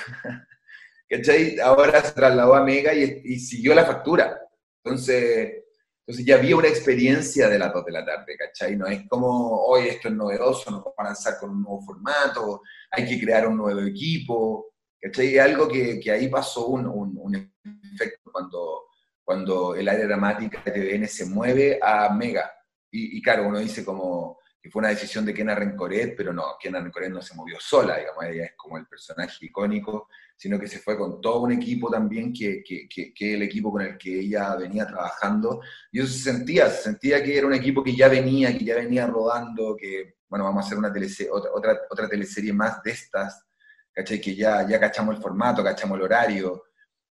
[1.08, 1.58] ¿cachai?
[1.60, 4.40] Ahora se trasladó a Mega y, siguió la factura.
[4.82, 5.64] Entonces,
[6.06, 8.76] entonces ya había una experiencia de las dos de la tarde, ¿cachai?
[8.76, 12.62] No es como, hoy esto es novedoso, nos vamos a lanzar con un nuevo formato,
[12.90, 15.38] hay que crear un nuevo equipo, ¿cachai?
[15.38, 17.52] Algo que, ahí pasó un, un,
[17.94, 18.86] efecto cuando,
[19.22, 22.50] cuando el área dramática de TVN se mueve a Mega.
[22.90, 26.56] Y, y claro, uno dice como, que fue una decisión de Kena Rencoret, pero no,
[26.60, 30.68] Kena Rencoret no se movió sola, digamos, ella es como el personaje icónico, sino que
[30.68, 34.20] se fue con todo un equipo también, que, que, que, el equipo con el que
[34.20, 38.08] ella venía trabajando, y eso se sentía, se sentía que era un equipo que ya
[38.08, 42.08] venía, que ya venía rodando, que, bueno, vamos a hacer una teleserie, otra, otra, otra
[42.08, 43.46] teleserie más de estas,
[43.92, 44.20] ¿cachai?
[44.20, 46.64] Que ya, ya cachamos el formato, cachamos el horario,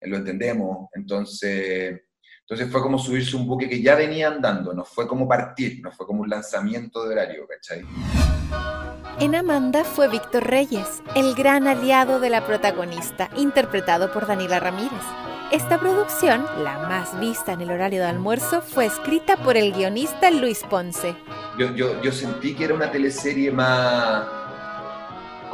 [0.00, 2.00] lo entendemos, entonces
[2.46, 5.90] entonces fue como subirse un buque que ya venía andando, no fue como partir, no
[5.90, 7.86] fue como un lanzamiento de horario, ¿cachai?
[9.18, 14.90] En Amanda fue Víctor Reyes, el gran aliado de la protagonista, interpretado por Daniela Ramírez.
[15.52, 20.30] Esta producción, la más vista en el horario de almuerzo, fue escrita por el guionista
[20.30, 21.16] Luis Ponce.
[21.58, 24.43] Yo, yo, yo sentí que era una teleserie más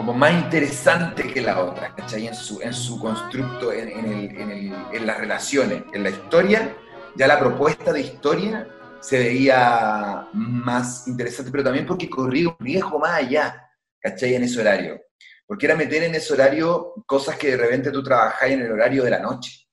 [0.01, 2.27] como más interesante que la otra, ¿cachai?
[2.27, 6.09] En su, en su constructo, en, en, el, en, el, en, las relaciones, en la
[6.09, 6.75] historia,
[7.15, 8.67] ya la propuesta de historia
[8.99, 13.71] se veía más interesante, pero también porque corría un riesgo más allá,
[14.01, 14.37] ¿cachai?
[14.37, 15.03] En ese horario.
[15.47, 19.05] Porque era meter en ese horario cosas que de repente tú trabajás en el horario
[19.05, 19.69] de la noche,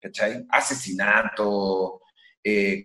[0.00, 0.46] ¿cachai?
[0.50, 2.00] Asesinato,
[2.44, 2.84] eh,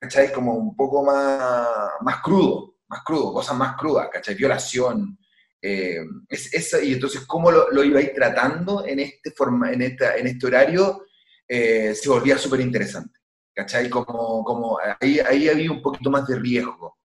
[0.00, 0.32] ¿cachai?
[0.32, 1.68] Como un poco más,
[2.00, 4.34] más crudo, más crudo, cosas más crudas, ¿cachai?
[4.34, 5.18] Violación,
[5.62, 10.26] eh, es, y entonces, ¿cómo lo, lo ibais tratando en este, forma, en esta, en
[10.26, 11.06] este horario?
[11.46, 13.20] Eh, se volvía súper interesante.
[13.54, 13.88] ¿Cachai?
[13.88, 16.98] Como, como ahí, ahí, había un poquito más de riesgo.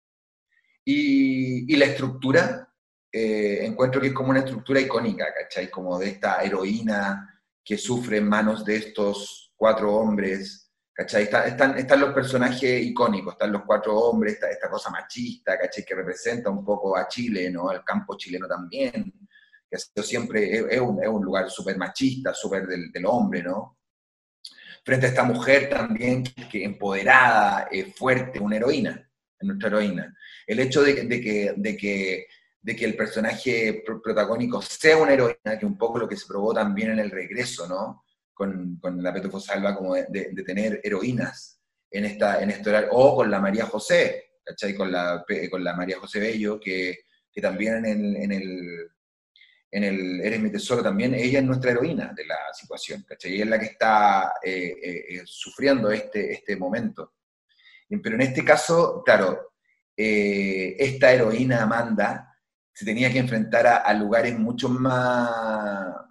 [0.85, 2.73] Y, y la estructura,
[3.13, 5.69] eh, encuentro que es como una estructura icónica, ¿cachai?
[5.69, 10.66] Como de esta heroína que sufre en manos de estos cuatro hombres,
[10.97, 11.24] ¿cachai?
[11.24, 15.84] están, están los personajes icónicos, están los cuatro hombres, esta, cosa machista, ¿cachai?
[15.84, 17.68] Que representa un poco a Chile, ¿no?
[17.68, 19.12] Al campo chileno también,
[19.70, 23.78] que siempre, es, un, lugar súper machista, súper del, hombre, ¿no?
[24.84, 30.16] Frente a esta mujer también, que empoderada, fuerte, una heroína, nuestra heroína.
[30.47, 32.26] El hecho de, de, que, de, que,
[32.62, 36.55] de que el personaje protagónico sea una heroína, que un poco lo que se probó
[36.55, 38.06] también en el regreso, ¿no?
[38.37, 41.59] Con, la Petufo Salva, como de, tener heroínas
[41.91, 44.74] en, esta, en este horario, o con la María José, ¿cachai?
[44.74, 46.99] Con la, con la María José Bello, que,
[47.32, 48.91] que también en el, en el,
[49.70, 53.32] en el Eres mi tesoro también, ella es nuestra heroína de la situación, ¿cachai?
[53.32, 57.14] Ella es la que está eh, eh, eh, sufriendo este, este momento.
[57.89, 59.55] Pero en este caso, claro,
[59.97, 62.37] esta heroína Amanda
[62.74, 66.06] se tenía que enfrentar a lugares mucho más,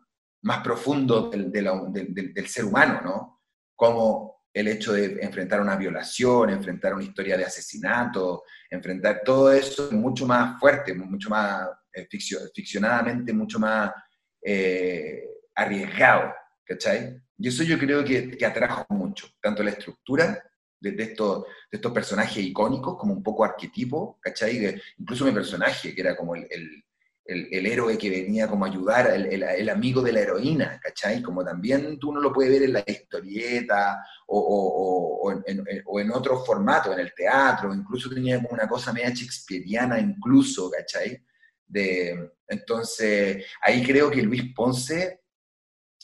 [0.45, 3.41] más profundo del, del, ser humano, ¿no?
[3.75, 9.89] Como el hecho de enfrentar una violación, enfrentar una historia de asesinato, enfrentar todo eso
[9.91, 12.07] mucho más fuerte, mucho más eh,
[12.53, 13.91] ficcionadamente, mucho más
[14.39, 15.23] eh,
[15.55, 16.31] arriesgado,
[16.63, 17.19] ¿cachai?
[17.39, 20.39] Y eso yo creo que, que atrajo mucho, tanto la estructura
[20.79, 24.79] de, de, estos, de estos personajes icónicos, como un poco arquetipo, ¿cachai?
[24.99, 26.85] incluso mi personaje, que era como el, el,
[27.25, 31.21] héroe que venía como a ayudar, el, amigo de la heroína, ¿cachai?
[31.21, 36.99] Como también tú no lo puedes ver en la historieta o, en, otro formato, en
[36.99, 41.23] el teatro, incluso tenía como una cosa media shakespeariana incluso, ¿cachai?
[41.67, 45.23] De, entonces, ahí creo que Luis Ponce,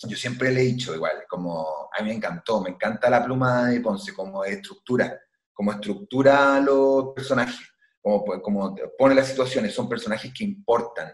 [0.04, 3.70] yo siempre le he dicho igual, como a mí me encantó, me encanta la pluma
[3.70, 5.20] de Ponce como estructura,
[5.54, 7.71] como estructura los personajes
[8.02, 11.14] como, como pone las situaciones, son personajes que importan.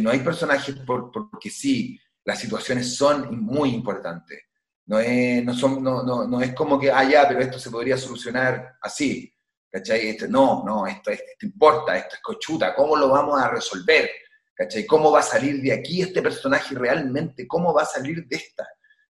[0.00, 4.42] No hay personajes porque sí, las situaciones son muy importantes.
[4.86, 7.70] No es, no son, no, no, no es como que, ah, ya, pero esto se
[7.70, 9.32] podría solucionar así.
[9.70, 10.08] ¿cachai?
[10.08, 14.08] Este, no, no, esto, esto importa, esto es cochuta, ¿cómo lo vamos a resolver?
[14.54, 14.86] ¿cachai?
[14.86, 17.46] ¿Cómo va a salir de aquí este personaje realmente?
[17.46, 18.66] ¿Cómo va a salir de esta?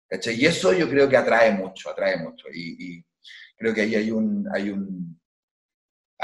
[0.08, 0.40] ¿cachai?
[0.40, 2.46] Y eso yo creo que atrae mucho, atrae mucho.
[2.52, 3.06] Y, y
[3.56, 5.20] creo que ahí hay un, hay un,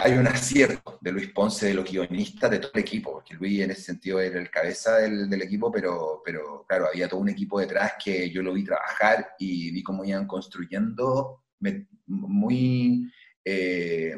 [0.02, 3.60] hay un acierto de Luis Ponce, de los guionistas, de todo el equipo, porque Luis
[3.60, 7.60] en ese sentido era el cabeza del, equipo, pero, pero claro, había todo un equipo
[7.60, 11.44] detrás que yo lo vi trabajar y vi cómo iban construyendo
[12.06, 13.12] muy,
[13.44, 14.16] eh,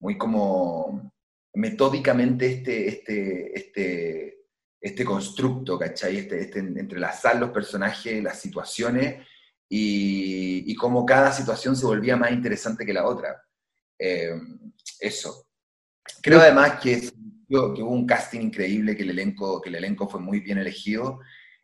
[0.00, 1.12] muy como
[1.54, 4.38] metódicamente este, este, este,
[4.80, 6.16] este constructo, ¿cachai?
[6.18, 9.24] Este, este, entrelazar los personajes, las situaciones
[9.68, 13.40] y, y cómo cada situación se volvía más interesante que la otra.
[13.98, 14.34] Eh,
[15.00, 15.46] eso.
[16.22, 20.20] Creo además que, que, hubo un casting increíble, que el, elenco, que el elenco fue
[20.20, 21.20] muy bien elegido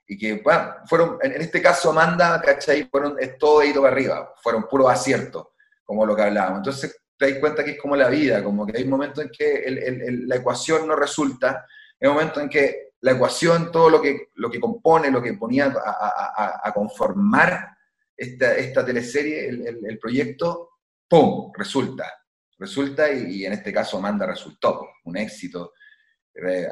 [0.07, 2.89] y que, bueno, fueron, en este caso Amanda, ¿cachai?
[2.91, 5.49] Fueron, es todo ido para arriba, fueron puros aciertos,
[5.85, 6.59] como lo que hablábamos.
[6.59, 10.25] Entonces te das cuenta que es como la vida, como que hay momentos en que
[10.27, 11.67] la ecuación no resulta,
[12.01, 15.67] hay momentos en que la ecuación, todo lo que, lo que compone, lo que ponía
[15.67, 17.77] a, a, conformar
[18.17, 20.71] esta, esta teleserie, el, el, proyecto,
[21.09, 22.18] ¡pum!, resulta
[22.59, 25.73] resulta, y, en este caso Amanda resultó, un éxito.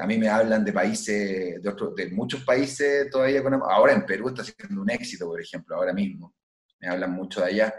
[0.01, 4.45] A mí me hablan de países, de, de muchos países todavía, ahora en Perú está
[4.45, 6.35] siendo un éxito, por ejemplo, ahora mismo.
[6.79, 7.75] Me hablan mucho de allá.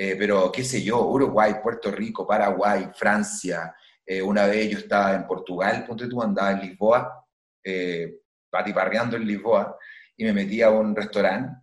[0.00, 3.74] Eh, pero qué sé yo, Uruguay, Puerto Rico, Paraguay, Francia.
[4.06, 7.26] Eh, una vez yo estaba en Portugal, ponte tú, andaba en Lisboa,
[7.64, 9.76] eh, patiparreando en Lisboa,
[10.16, 11.60] y me metí a un restaurante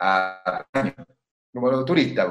[0.00, 0.66] a,
[1.54, 2.26] como turista,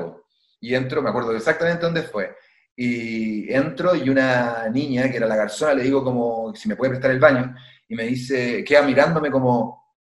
[0.59, 2.35] y entro, me acuerdo exactamente dónde fue,
[2.82, 6.91] y entro y una niña, que era la garzona, le digo como si me puede
[6.91, 7.53] prestar el baño,
[7.89, 9.97] y me dice, queda mirándome como,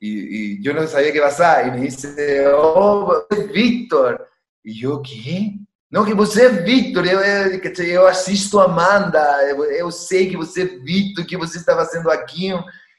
[0.00, 4.28] y, yo no sabía qué pasaba, y me dice, oh, es Víctor.
[4.64, 5.52] Y yo, ¿qué?
[5.88, 7.20] No, que você es Víctor, yo,
[7.60, 9.38] que yo asisto a Amanda,
[9.78, 12.52] yo sé que você es Víctor, que você estaba haciendo aquí.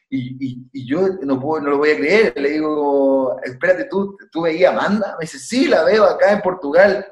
[0.09, 4.43] Y, y, yo no, puedo, no lo voy a creer, le digo, espérate, ¿tú, ¿tú
[4.43, 5.17] veías a Amanda?
[5.19, 7.05] Me dice, sí, la veo acá en Portugal.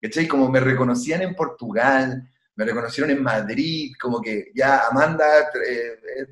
[0.00, 0.26] ¿Cachai?
[0.26, 5.26] Como me reconocían en Portugal, me reconocieron en Madrid, como que ya Amanda
[5.66, 6.26] eh, eh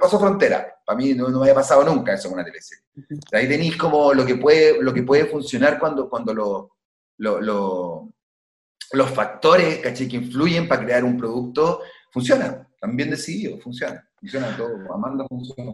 [0.00, 0.74] pasó frontera.
[0.84, 2.84] Para mí no, no, me había pasado nunca eso con una teleserie.
[3.32, 6.76] Ahí tenéis como lo que puede, lo que puede funcionar cuando, cuando lo,
[7.18, 8.12] lo,
[8.92, 10.08] los factores ¿cachai?
[10.08, 12.68] que influyen para crear un producto funcionan.
[12.80, 14.06] También decidido, funciona.
[14.18, 14.92] Funciona todo.
[14.92, 15.72] Amanda funciona.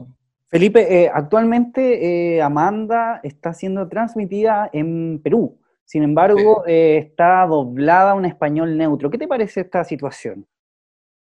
[0.49, 5.59] Felipe, eh, actualmente eh, Amanda está siendo transmitida en Perú.
[5.89, 9.09] Sin embargo, eh, está doblada a un español neutro.
[9.09, 10.47] ¿Qué te parece esta situación?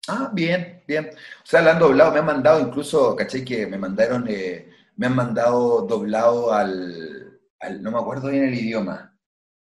[0.07, 1.11] Ah, bien, bien.
[1.11, 5.07] O sea, la han doblado, me han mandado incluso, caché que me mandaron, eh, me
[5.09, 7.41] han mandado doblado al,
[7.81, 9.19] no me acuerdo bien el idioma,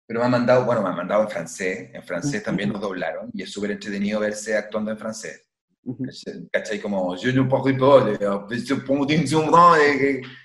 [0.05, 3.29] pero me han mandado, bueno, me han mandado en francés, en francés también nos doblaron,
[3.33, 5.46] y es súper entretenido verse actuando en francés.
[6.51, 6.79] ¿Cachai?
[6.81, 7.69] Como, yo no puedo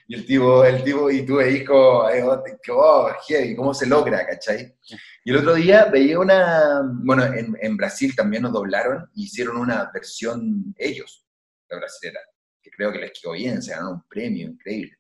[0.09, 2.07] y el tipo, el tipo, y tú veis como,
[2.71, 3.13] oh,
[3.57, 4.25] ¿cómo se logra?
[4.27, 4.75] ¿Cachai?
[5.25, 9.91] Y el otro día veía una, bueno, en, en Brasil también nos doblaron, hicieron una
[9.93, 11.27] versión ellos,
[11.69, 12.21] la brasilera,
[12.63, 14.97] que creo que les quedó bien, se ganaron un premio increíble.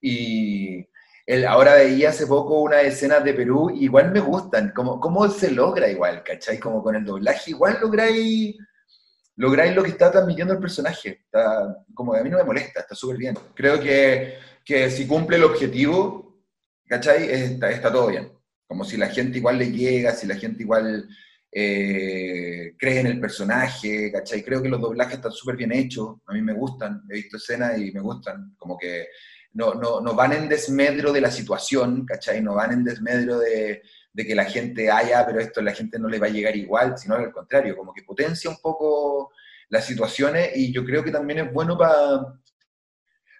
[0.00, 0.88] Y
[1.26, 5.50] el, ahora veía hace poco una escena de Perú, igual me gustan, como, cómo se
[5.50, 6.58] logra igual, ¿cachai?
[6.58, 8.56] Como con el doblaje, igual lográis
[9.38, 11.22] lográis lo que está transmitiendo el personaje.
[11.24, 13.38] Está, como a mí no me molesta, está súper bien.
[13.54, 14.34] Creo que,
[14.64, 16.42] que, si cumple el objetivo,
[16.86, 17.30] ¿cachai?
[17.30, 18.32] Está, está, todo bien.
[18.66, 21.08] Como si la gente igual le llega, si la gente igual
[21.52, 24.42] eh, cree en el personaje, ¿cachai?
[24.42, 27.78] Creo que los doblajes están súper bien hechos, a mí me gustan, he visto escenas
[27.78, 29.06] y me gustan, como que
[29.52, 32.42] no, no, no van en desmedro de la situación, ¿cachai?
[32.42, 33.82] No van en desmedro de,
[34.18, 36.56] de que la gente haya, pero esto a la gente no le va a llegar
[36.56, 39.30] igual, sino al contrario, como que potencia un poco
[39.68, 42.34] las situaciones y yo creo que también es bueno para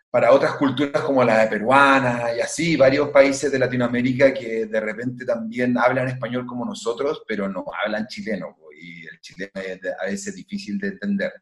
[0.09, 4.81] para otras culturas como la de peruana y así, varios países de Latinoamérica que de
[4.81, 10.07] repente también hablan español como nosotros, pero no hablan chileno, y el chileno es a
[10.07, 11.33] veces difícil de entender.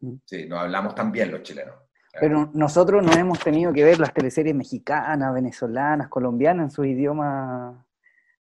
[0.00, 0.14] Mm.
[0.24, 1.74] Sí, no hablamos tan bien los chilenos.
[2.18, 7.85] Pero nosotros no hemos tenido que ver las teleseries mexicanas, venezolanas, colombianas en sus idiomas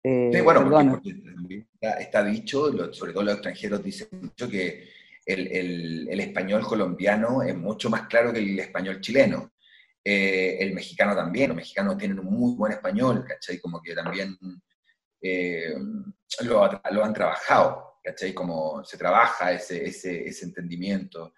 [0.05, 1.65] eh, sí, bueno, porque,
[1.99, 4.89] está, dicho, sobre todo los extranjeros dicen mucho que
[5.25, 9.53] el, el, español colombiano es mucho más claro que el español chileno.
[10.05, 13.59] Eh, el mexicano también, los mexicanos tienen un muy buen español, ¿cachai?
[13.59, 14.37] Como que también
[15.23, 15.75] eh,
[16.41, 18.35] lo, lo, han trabajado, ¿cachai?
[18.35, 21.33] Como se trabaja ese, ese, ese entendimiento.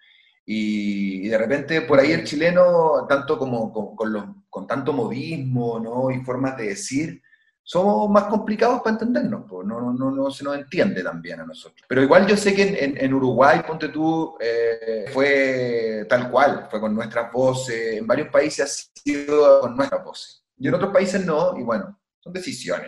[0.45, 5.79] Y, de repente por ahí el chileno, tanto como con, con, los, con tanto modismo
[5.79, 6.11] ¿no?
[6.11, 7.21] y formas de decir,
[7.67, 11.85] somos más complicados para entendernos, pues no, no, no, se nos entiende también a nosotros.
[11.85, 16.79] Pero igual yo sé que en, en, Uruguay, ponte tú, eh, fue tal cual, fue
[16.79, 21.25] con nuestras voces, en varios países ha sido con nuestras voces, y en otros países
[21.25, 22.87] no, y bueno, son decisiones.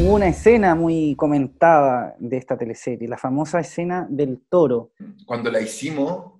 [0.00, 4.92] Hubo una escena muy comentada de esta teleserie, la famosa escena del toro.
[5.26, 6.32] Cuando la hicimos,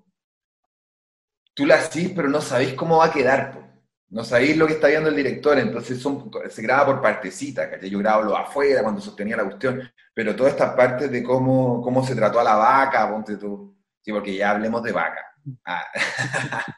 [1.53, 3.66] tú la hacís, pero no sabéis cómo va a quedar, pues
[4.09, 6.01] no sabéis lo que está viendo el director, entonces
[6.51, 9.83] se graba por partecitas, que yo grabo lo afuera cuando sostenía la cuestión,
[10.15, 14.13] pero toda esta parte de cómo, cómo se trató a la vaca, ponte tú, sí,
[14.13, 15.21] porque ya hablemos de vaca.
[15.65, 15.85] Ah.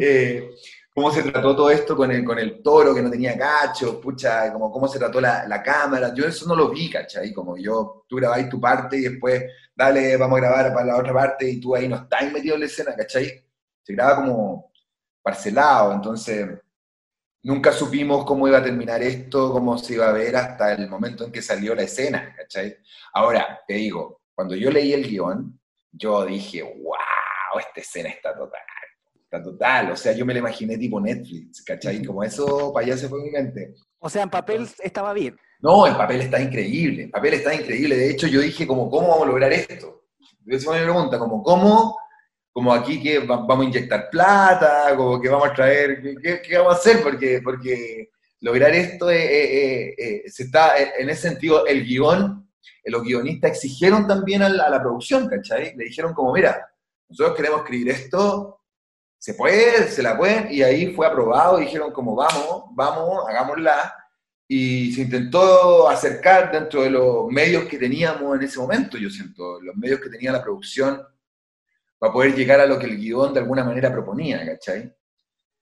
[0.00, 0.50] Eh,
[0.94, 4.52] cómo se trató todo esto con el, con el toro que no tenía cachos, pucha,
[4.52, 7.32] como cómo se trató la, la, cámara, yo eso no lo vi, ¿cachai?
[7.32, 9.42] Como yo, tú grabáis tu parte y después,
[9.74, 12.60] dale, vamos a grabar para la otra parte y tú ahí no estás metido en
[12.60, 13.42] la escena, ¿cachai?
[13.82, 14.67] Se graba como
[15.28, 16.48] parcelado, entonces
[17.42, 21.24] nunca supimos cómo iba a terminar esto, cómo se iba a ver hasta el momento
[21.24, 22.78] en que salió la escena, ¿cachai?
[23.12, 25.60] Ahora, te digo, cuando yo leí el guion,
[25.92, 28.62] yo dije, wow, esta escena está total,
[29.22, 32.02] está total, o sea, yo me la imaginé tipo Netflix, ¿cachai?
[32.02, 33.74] Como eso para allá se fue mi mente.
[33.98, 35.36] O sea, en papel estaba bien.
[35.60, 39.08] No, en papel está increíble, en papel está increíble, de hecho yo dije como, ¿cómo
[39.08, 40.04] vamos a lograr esto?
[40.64, 41.98] Fue mi pregunta, como, ¿cómo
[42.52, 46.76] como aquí que vamos a inyectar plata, como que vamos a traer, ¿qué, vamos a
[46.76, 47.02] hacer?
[47.02, 52.48] Porque, porque lograr esto se está, en ese sentido, el guion,
[52.90, 55.76] los guionistas exigieron también a la, producción, ¿cachai?
[55.76, 56.66] Le dijeron como, mira,
[57.08, 58.60] nosotros queremos escribir esto,
[59.18, 63.94] se puede, se la pueden, y ahí fue aprobado, dijeron como, vamos, vamos, hagámosla,
[64.46, 69.60] y se intentó acercar dentro de los medios que teníamos en ese momento, yo siento,
[69.60, 71.02] los medios que tenía la producción,
[71.98, 74.94] para poder llegar a lo que el guion de alguna manera proponía, ¿cachai?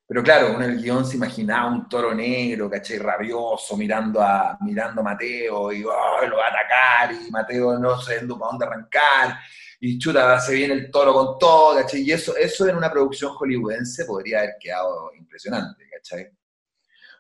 [0.08, 2.98] Pero claro, uno el guion se imaginaba un toro negro, ¿cachai?
[2.98, 8.20] Rabioso, mirando a, mirando Mateo y oh, lo va a atacar y Mateo no sé
[8.20, 9.38] para dónde arrancar
[9.80, 12.02] y chuta, se viene el toro con todo, ¿cachai?
[12.02, 16.30] Y eso, eso en una producción hollywoodense podría haber quedado impresionante, ¿cachai?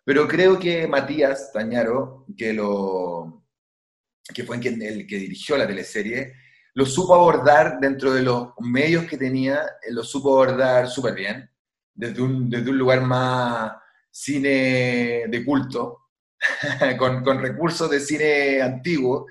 [0.04, 3.44] Pero creo que Matías Tañaro, que, lo,
[4.32, 6.32] que fue el que dirigió la teleserie,
[6.76, 11.50] lo supo abordar dentro de los medios que tenía, eh, lo supo abordar súper bien,
[11.94, 13.72] desde un, desde un lugar más
[14.10, 16.10] cine de culto,
[16.98, 19.26] con, con, recursos de cine antiguo,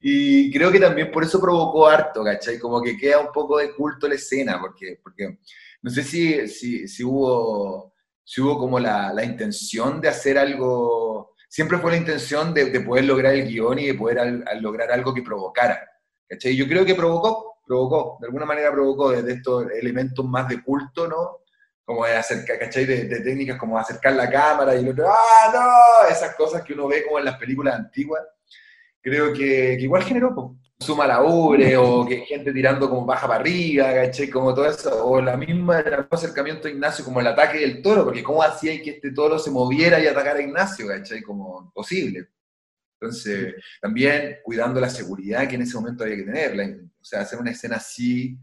[0.00, 2.60] y creo que también por eso provocó harto, ¿cachai?
[2.60, 5.40] Como que queda un poco de culto la escena, porque, porque
[5.82, 7.92] no sé si, si, hubo,
[8.22, 12.80] si hubo como la, la, intención de hacer algo, siempre fue la intención de, de
[12.80, 15.90] poder lograr el guion y de poder lograr algo que provocara
[16.28, 16.56] ¿cachai?
[16.56, 21.08] Yo creo que provocó, provocó, de alguna manera provocó desde estos elementos más de culto,
[21.08, 21.44] ¿no?
[21.84, 22.86] como de acercar, ¿cachai?
[22.86, 26.08] De, técnicas como acercar la cámara y el otro, ¡ah, no!
[26.08, 28.22] Esas cosas que uno ve como en las películas antiguas,
[29.02, 30.46] creo que, igual generó, pues,
[30.80, 34.30] suma la ubre, o que gente tirando como baja para arriba, ¿cachai?
[34.30, 37.82] Como todo eso, o la misma, el mismo acercamiento a Ignacio, como el ataque del
[37.82, 41.22] toro, porque cómo hacía que este toro se moviera y atacara a Ignacio, ¿cachai?
[41.22, 42.28] Como imposible.
[43.04, 47.38] Entonces, también cuidando la seguridad que en ese momento había que tener, o sea, hacer
[47.38, 48.38] una escena así,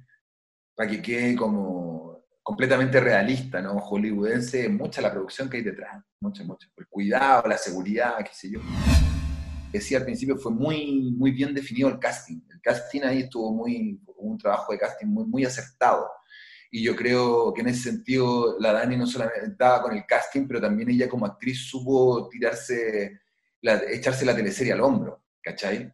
[0.76, 3.80] para que quede como completamente realista, ¿no?
[3.80, 6.68] Hollywoodense, mucha la producción que hay detrás, mucha, mucha.
[6.78, 8.60] El cuidado, la seguridad, qué sé yo.
[9.72, 12.42] Decía al principio, fue muy, muy bien definido el casting.
[12.50, 16.08] El casting ahí estuvo muy, un trabajo de casting muy, muy acertado.
[16.72, 20.48] Y yo creo que en ese sentido la Dani no solamente estaba con el casting,
[20.48, 23.20] pero también ella como actriz supo tirarse,
[23.62, 25.92] echarse la teleserie al hombro, ¿cachai?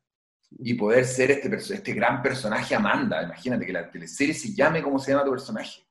[0.52, 3.24] y poder ser este, este gran personaje Amanda.
[3.24, 5.86] Imagínate que la teleserie se llame como se llama tu personaje.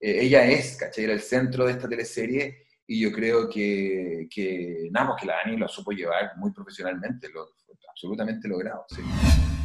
[0.00, 1.04] Eh, ella es, ¿cachai?
[1.04, 5.36] Era el centro de esta teleserie y yo creo que, que nada, pues que la
[5.44, 7.48] Dani lo supo llevar muy profesionalmente, lo,
[7.90, 8.86] absolutamente logrado.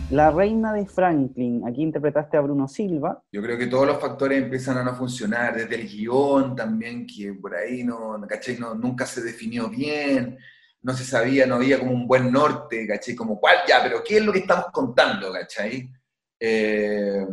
[0.10, 3.24] La reina de Franklin, aquí interpretaste a Bruno Silva.
[3.32, 7.34] Yo creo que todos los factores empiezan a no funcionar, desde el guion también, que
[7.34, 8.58] por ahí no, ¿cachai?
[8.58, 10.38] No, nunca se definió bien,
[10.84, 13.16] no se sabía, no había como un buen norte, ¿cachai?
[13.16, 13.82] Como, ¿cuál ya?
[13.82, 15.90] Pero ¿qué es lo que estamos contando, ¿cachai?
[16.40, 17.26] Eh,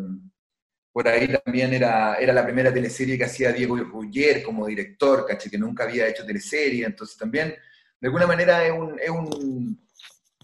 [0.92, 5.50] por ahí también era, era la primera teleserie que hacía Diego Ruggier como director, ¿cachai?
[5.50, 7.54] Que nunca había hecho teleserie, entonces también,
[8.00, 9.86] de alguna manera, es un,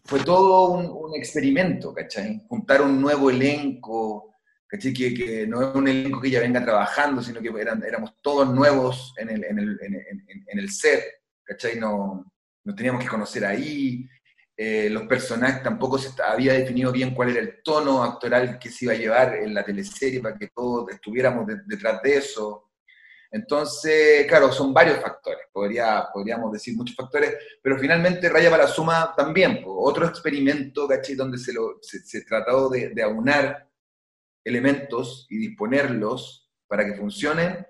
[0.05, 2.43] fue todo un, experimento, ¿cachai?
[2.49, 4.35] Juntar un nuevo elenco,
[4.67, 4.93] ¿cachai?
[4.93, 8.53] Que, que, no es un elenco que ya venga trabajando, sino que eran, éramos todos
[8.53, 11.05] nuevos en el, en el, en el set,
[11.45, 11.79] ¿cachai?
[11.79, 12.33] No,
[12.67, 14.09] nos teníamos que conocer ahí,
[14.57, 18.87] eh, los personajes tampoco se había definido bien cuál era el tono actoral que se
[18.87, 22.73] iba a llevar en la teleserie para que todos estuviéramos detrás de eso.
[23.31, 28.69] Entonces, claro, son varios factores, podría, podríamos decir muchos factores, pero finalmente Raya para la
[28.69, 31.15] Suma también, otro experimento, ¿cachai?
[31.15, 33.69] Donde se, lo, se, trató de, de aunar
[34.45, 37.65] elementos y disponerlos para que funcionen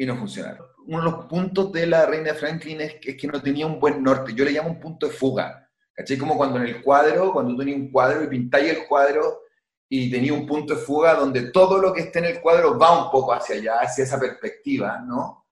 [0.00, 3.66] y no funcionaron uno de los puntos de la Reina Franklin es, que no tenía
[3.66, 4.34] un buen norte.
[4.34, 5.70] Yo le llamo un punto de fuga.
[5.92, 6.16] ¿Cachai?
[6.18, 9.42] Como cuando en el cuadro, cuando tú tenías un cuadro y pintáis el cuadro
[9.88, 13.04] y tenía un punto de fuga donde todo lo que esté en el cuadro va
[13.04, 15.46] un poco hacia allá, hacia esa perspectiva, ¿no?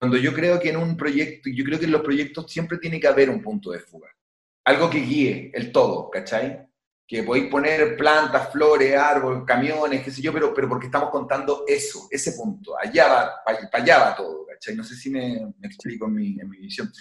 [0.00, 2.98] Cuando yo creo que en un proyecto, yo creo que en los proyectos siempre tiene
[2.98, 4.08] que haber un punto de fuga.
[4.64, 6.66] Algo que guíe el todo, ¿cachai?
[7.10, 11.64] Que podéis poner plantas, flores, árboles, camiones, qué sé yo, pero, pero porque estamos contando
[11.66, 12.78] eso, ese punto.
[12.78, 13.42] Allá va,
[13.72, 14.46] allá va todo.
[14.76, 16.92] No sé si me, explico en mi, visión.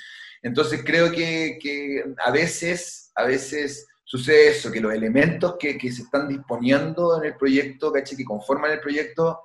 [0.42, 6.28] Entonces creo que, a veces, a veces sucede eso, que los elementos que, se están
[6.28, 8.18] disponiendo en el proyecto, ¿cachai?
[8.18, 9.40] Que conforman el proyecto,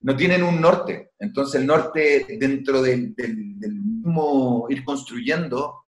[0.00, 1.12] no tienen un norte.
[1.18, 5.84] Entonces el norte dentro del, mismo ir construyendo,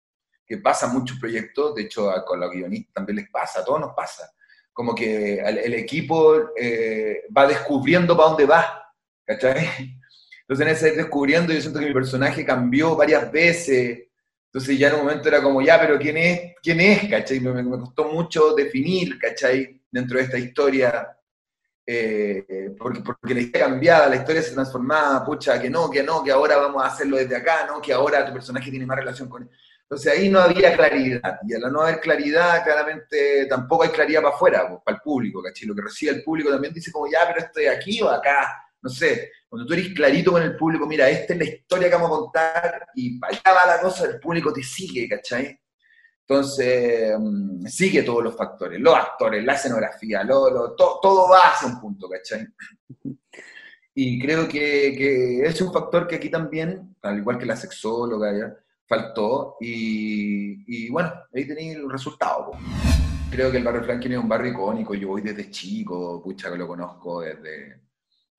[0.53, 3.95] que pasa muchos proyectos, de hecho con los guionistas también les pasa, a todos nos
[3.95, 4.31] pasa,
[4.71, 8.93] como que el, equipo eh, va descubriendo para dónde va,
[9.25, 9.97] ¿cachai?
[10.43, 14.09] Entonces en ese ir descubriendo yo siento que mi personaje cambió varias veces.
[14.47, 16.55] Entonces ya en un momento era como, ya, pero ¿quién es?
[16.63, 17.09] ¿Quién es?
[17.09, 17.41] ¿Cachai?
[17.41, 19.81] Me, costó mucho definir, ¿cachai?
[19.91, 21.17] Dentro de esta historia.
[21.87, 26.23] Eh, porque, porque la historia cambiaba, la historia se transformaba, pucha, que no, que no,
[26.23, 27.81] que ahora vamos a hacerlo desde acá, ¿no?
[27.81, 29.49] Que ahora tu personaje tiene más relación con.
[29.93, 31.39] Entonces ahí no había claridad.
[31.47, 35.43] Y al no haber claridad, claramente tampoco hay claridad para afuera, pues, para el público,
[35.43, 35.69] ¿cachai?
[35.69, 38.89] Lo que recibe el público también dice como, ya, pero estoy aquí o acá, no
[38.89, 42.09] sé, cuando tú eres clarito con el público, mira, esta es la historia que vamos
[42.09, 45.61] a contar y para allá va la cosa, el público te sigue, ¿cachai?
[46.27, 52.09] Entonces, mm, sigue todos los factores, los actores, la escenografía, todo va hacia un punto,
[52.09, 52.47] ¿cachai?
[53.95, 58.33] Y creo que, que es un factor que aquí también, al igual que la sexóloga,
[58.33, 58.57] ya,
[58.93, 59.57] faltó.
[59.61, 62.53] Y, bueno, ahí tenéis el resultado.
[63.31, 64.95] Creo que el barrio Franklin es un barrio icónico.
[64.95, 67.81] Yo voy desde chico, pucha, que lo conozco desde,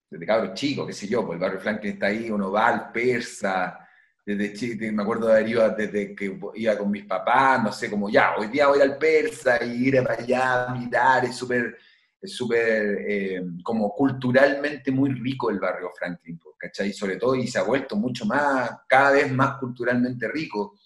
[0.10, 2.92] desde cabros chicos, qué sé yo, pues el barrio Franklin está ahí, uno va al
[2.92, 3.80] persa,
[4.24, 8.10] desde chico, me acuerdo de haber desde que iba con mis papás, no sé, como
[8.10, 11.76] ya, hoy día voy al persa y ir para allá mirar, es súper,
[12.24, 16.94] es súper, eh, como culturalmente muy rico el barrio Franklin, ¿cachai?
[16.94, 20.80] Sobre todo, y se ha vuelto mucho más, cada vez más culturalmente rico.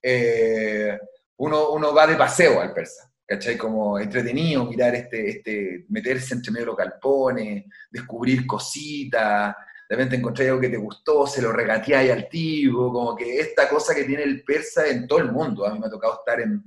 [0.00, 0.96] Eh,
[1.38, 3.58] uno, uno va de paseo al persa, ¿cachai?
[3.58, 9.56] Como entretenido mirar este, este, meterse entre medio de los descubrir cositas,
[9.88, 13.68] de repente encontré algo que te gustó, se lo regateáis al tipo, como que esta
[13.68, 15.66] cosa que tiene el persa en todo el mundo.
[15.66, 16.62] A mí me ha tocado estar en,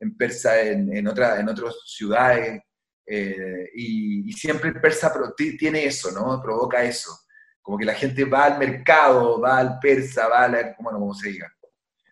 [0.00, 2.60] en persa en, en, otra, en otras ciudades,
[3.06, 5.12] eh, y, siempre el persa
[5.58, 6.40] tiene eso, ¿no?
[6.42, 7.10] Provoca eso.
[7.60, 11.14] Como que la gente va al mercado, va al persa, va a la, bueno, como
[11.14, 11.52] se diga.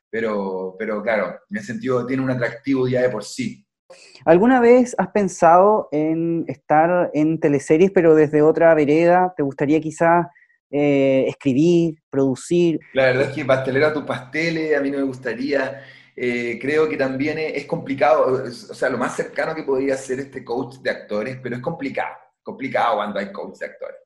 [0.09, 3.65] Pero, pero claro, en ese sentido tiene un atractivo ya de por sí.
[4.25, 9.33] ¿Alguna vez has pensado en estar en teleseries, pero desde otra vereda?
[9.37, 10.27] ¿Te gustaría quizás
[10.71, 12.79] eh, escribir, producir?
[12.93, 15.83] La verdad es que pastelera tu pasteles, a mí no me gustaría.
[16.17, 20.45] Eh, creo que también es, complicado, o sea, lo más cercano que podría ser este
[20.45, 23.97] coach de actores, pero es complicado, complicado cuando hay coach de actores.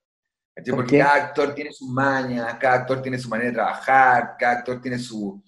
[0.71, 4.81] Porque cada actor tiene sus mañas, cada actor tiene su manera de trabajar, cada actor
[4.81, 5.43] tiene su,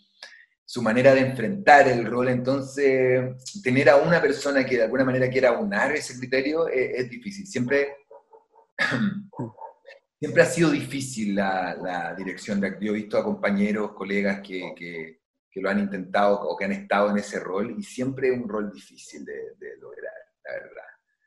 [0.65, 5.31] su manera de enfrentar el rol, entonces tener a una persona que de alguna manera
[5.31, 7.47] quiera unar ese criterio es, difícil.
[7.47, 7.99] Siempre,
[10.19, 15.16] siempre ha sido difícil la, dirección de Yo he visto a compañeros, colegas que, que,
[15.61, 18.71] lo han intentado o que han estado en ese rol y siempre es un rol
[18.71, 20.13] difícil de, lograr,
[20.45, 20.83] la verdad.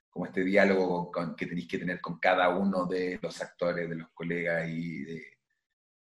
[0.09, 4.09] Como este diálogo que tenéis que tener con cada uno de los actores, de los
[4.09, 5.39] colegas y de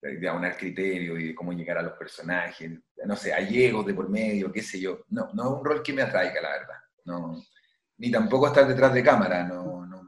[0.01, 2.71] de aunar criterio y de cómo llegar a los personajes,
[3.05, 5.03] no sé, a de por medio, qué sé yo.
[5.09, 6.75] No, no es un rol que me atraiga, la verdad.
[7.05, 7.43] No,
[7.97, 10.03] ni tampoco estar detrás de cámara, no, no,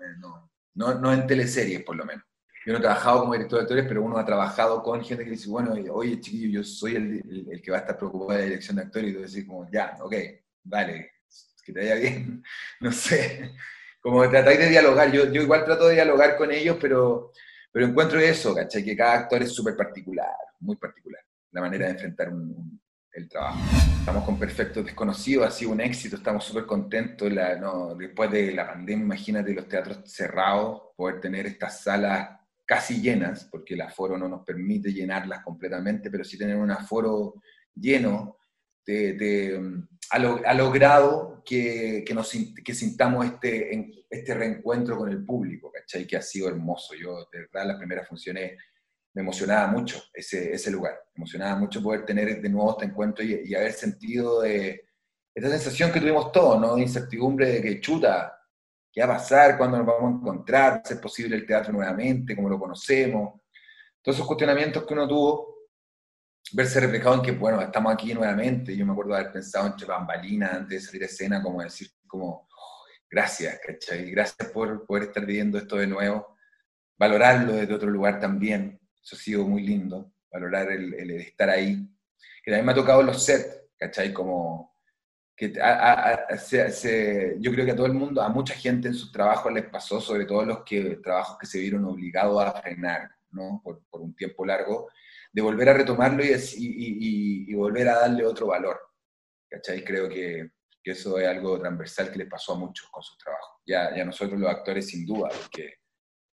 [0.76, 2.24] no, no, en teleseries por lo menos.
[2.66, 5.32] Yo no he trabajado como director de actores, pero uno ha trabajado con gente que
[5.32, 8.45] dice, bueno, oye chiquillo, yo soy el, el, que va a estar preocupado de la
[8.45, 10.16] dirección de actores y tú decís como, ya, ok,
[10.64, 11.12] vale,
[11.64, 12.43] que te vaya bien,
[12.82, 13.53] no sé.
[14.01, 17.32] Como tratáis de dialogar, yo, yo igual trato de dialogar con ellos, pero
[17.72, 18.84] pero encuentro eso, ¿cachai?
[18.84, 22.32] Que cada actor es súper particular, muy particular, la manera de enfrentar
[23.12, 23.60] el trabajo.
[23.99, 27.32] Estamos con Perfectos Desconocidos, ha sido un éxito, estamos súper contentos.
[27.97, 32.39] después de la pandemia, imagínate los teatros cerrados, poder tener estas salas
[32.70, 37.42] casi llenas, porque el aforo no nos permite llenarlas completamente, pero sí tener un aforo
[37.74, 38.38] lleno,
[38.86, 39.60] de
[40.12, 42.32] ha, logrado que, que, nos,
[42.64, 46.06] que sintamos este, este reencuentro con el público, ¿cachai?
[46.06, 46.94] Que ha sido hermoso.
[46.94, 48.56] Yo, de verdad, las primeras funciones
[49.16, 50.94] me emocionaba mucho ese, ese lugar.
[51.16, 54.86] Me emocionaba mucho poder tener de nuevo este encuentro y, haber sentido de,
[55.34, 56.76] esta sensación que tuvimos todos, ¿no?
[56.76, 58.39] De incertidumbre de que chuta,
[58.92, 59.58] ¿qué va a pasar?
[59.58, 60.82] ¿Cuándo nos vamos a encontrar?
[60.84, 62.36] ¿Ser posible el teatro nuevamente?
[62.36, 63.42] ¿Cómo lo conocemos?
[64.02, 65.60] Todos esos cuestionamientos que uno tuvo
[66.54, 68.76] verse reflejado en que, bueno, estamos aquí nuevamente.
[68.76, 71.90] Yo me acuerdo de haber pensado entre bambalinas antes de salir a escena, como decir,
[72.08, 72.48] como,
[73.10, 74.10] gracias, ¿cachai?
[74.12, 76.38] Gracias por poder estar viviendo esto de nuevo.
[76.98, 78.80] Valorarlo desde otro lugar también.
[79.02, 81.88] Eso ha sido muy lindo, valorar el, el estar ahí.
[82.44, 84.12] Que también me ha tocado los sets, ¿cachai?
[84.14, 84.79] Como
[85.40, 89.70] que yo creo que a todo el mundo, a mucha gente en sus trabajos les
[89.70, 93.62] pasó, sobre todo los que, trabajos que se vieron obligados a frenar, ¿no?
[93.64, 94.90] Por, por un tiempo largo
[95.32, 98.82] de volver a retomarlo y, y, y, volver a darle otro valor.
[99.50, 99.82] ¿Cachai?
[99.82, 100.52] Creo que,
[100.84, 103.62] que, eso es algo transversal que le pasó a muchos con sus trabajos.
[103.66, 105.76] Ya, ya nosotros los actores sin duda, porque,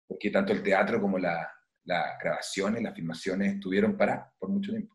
[0.07, 1.51] porque tanto el teatro como la,
[1.85, 4.95] las grabaciones, las filmaciones estuvieron para por mucho tiempo.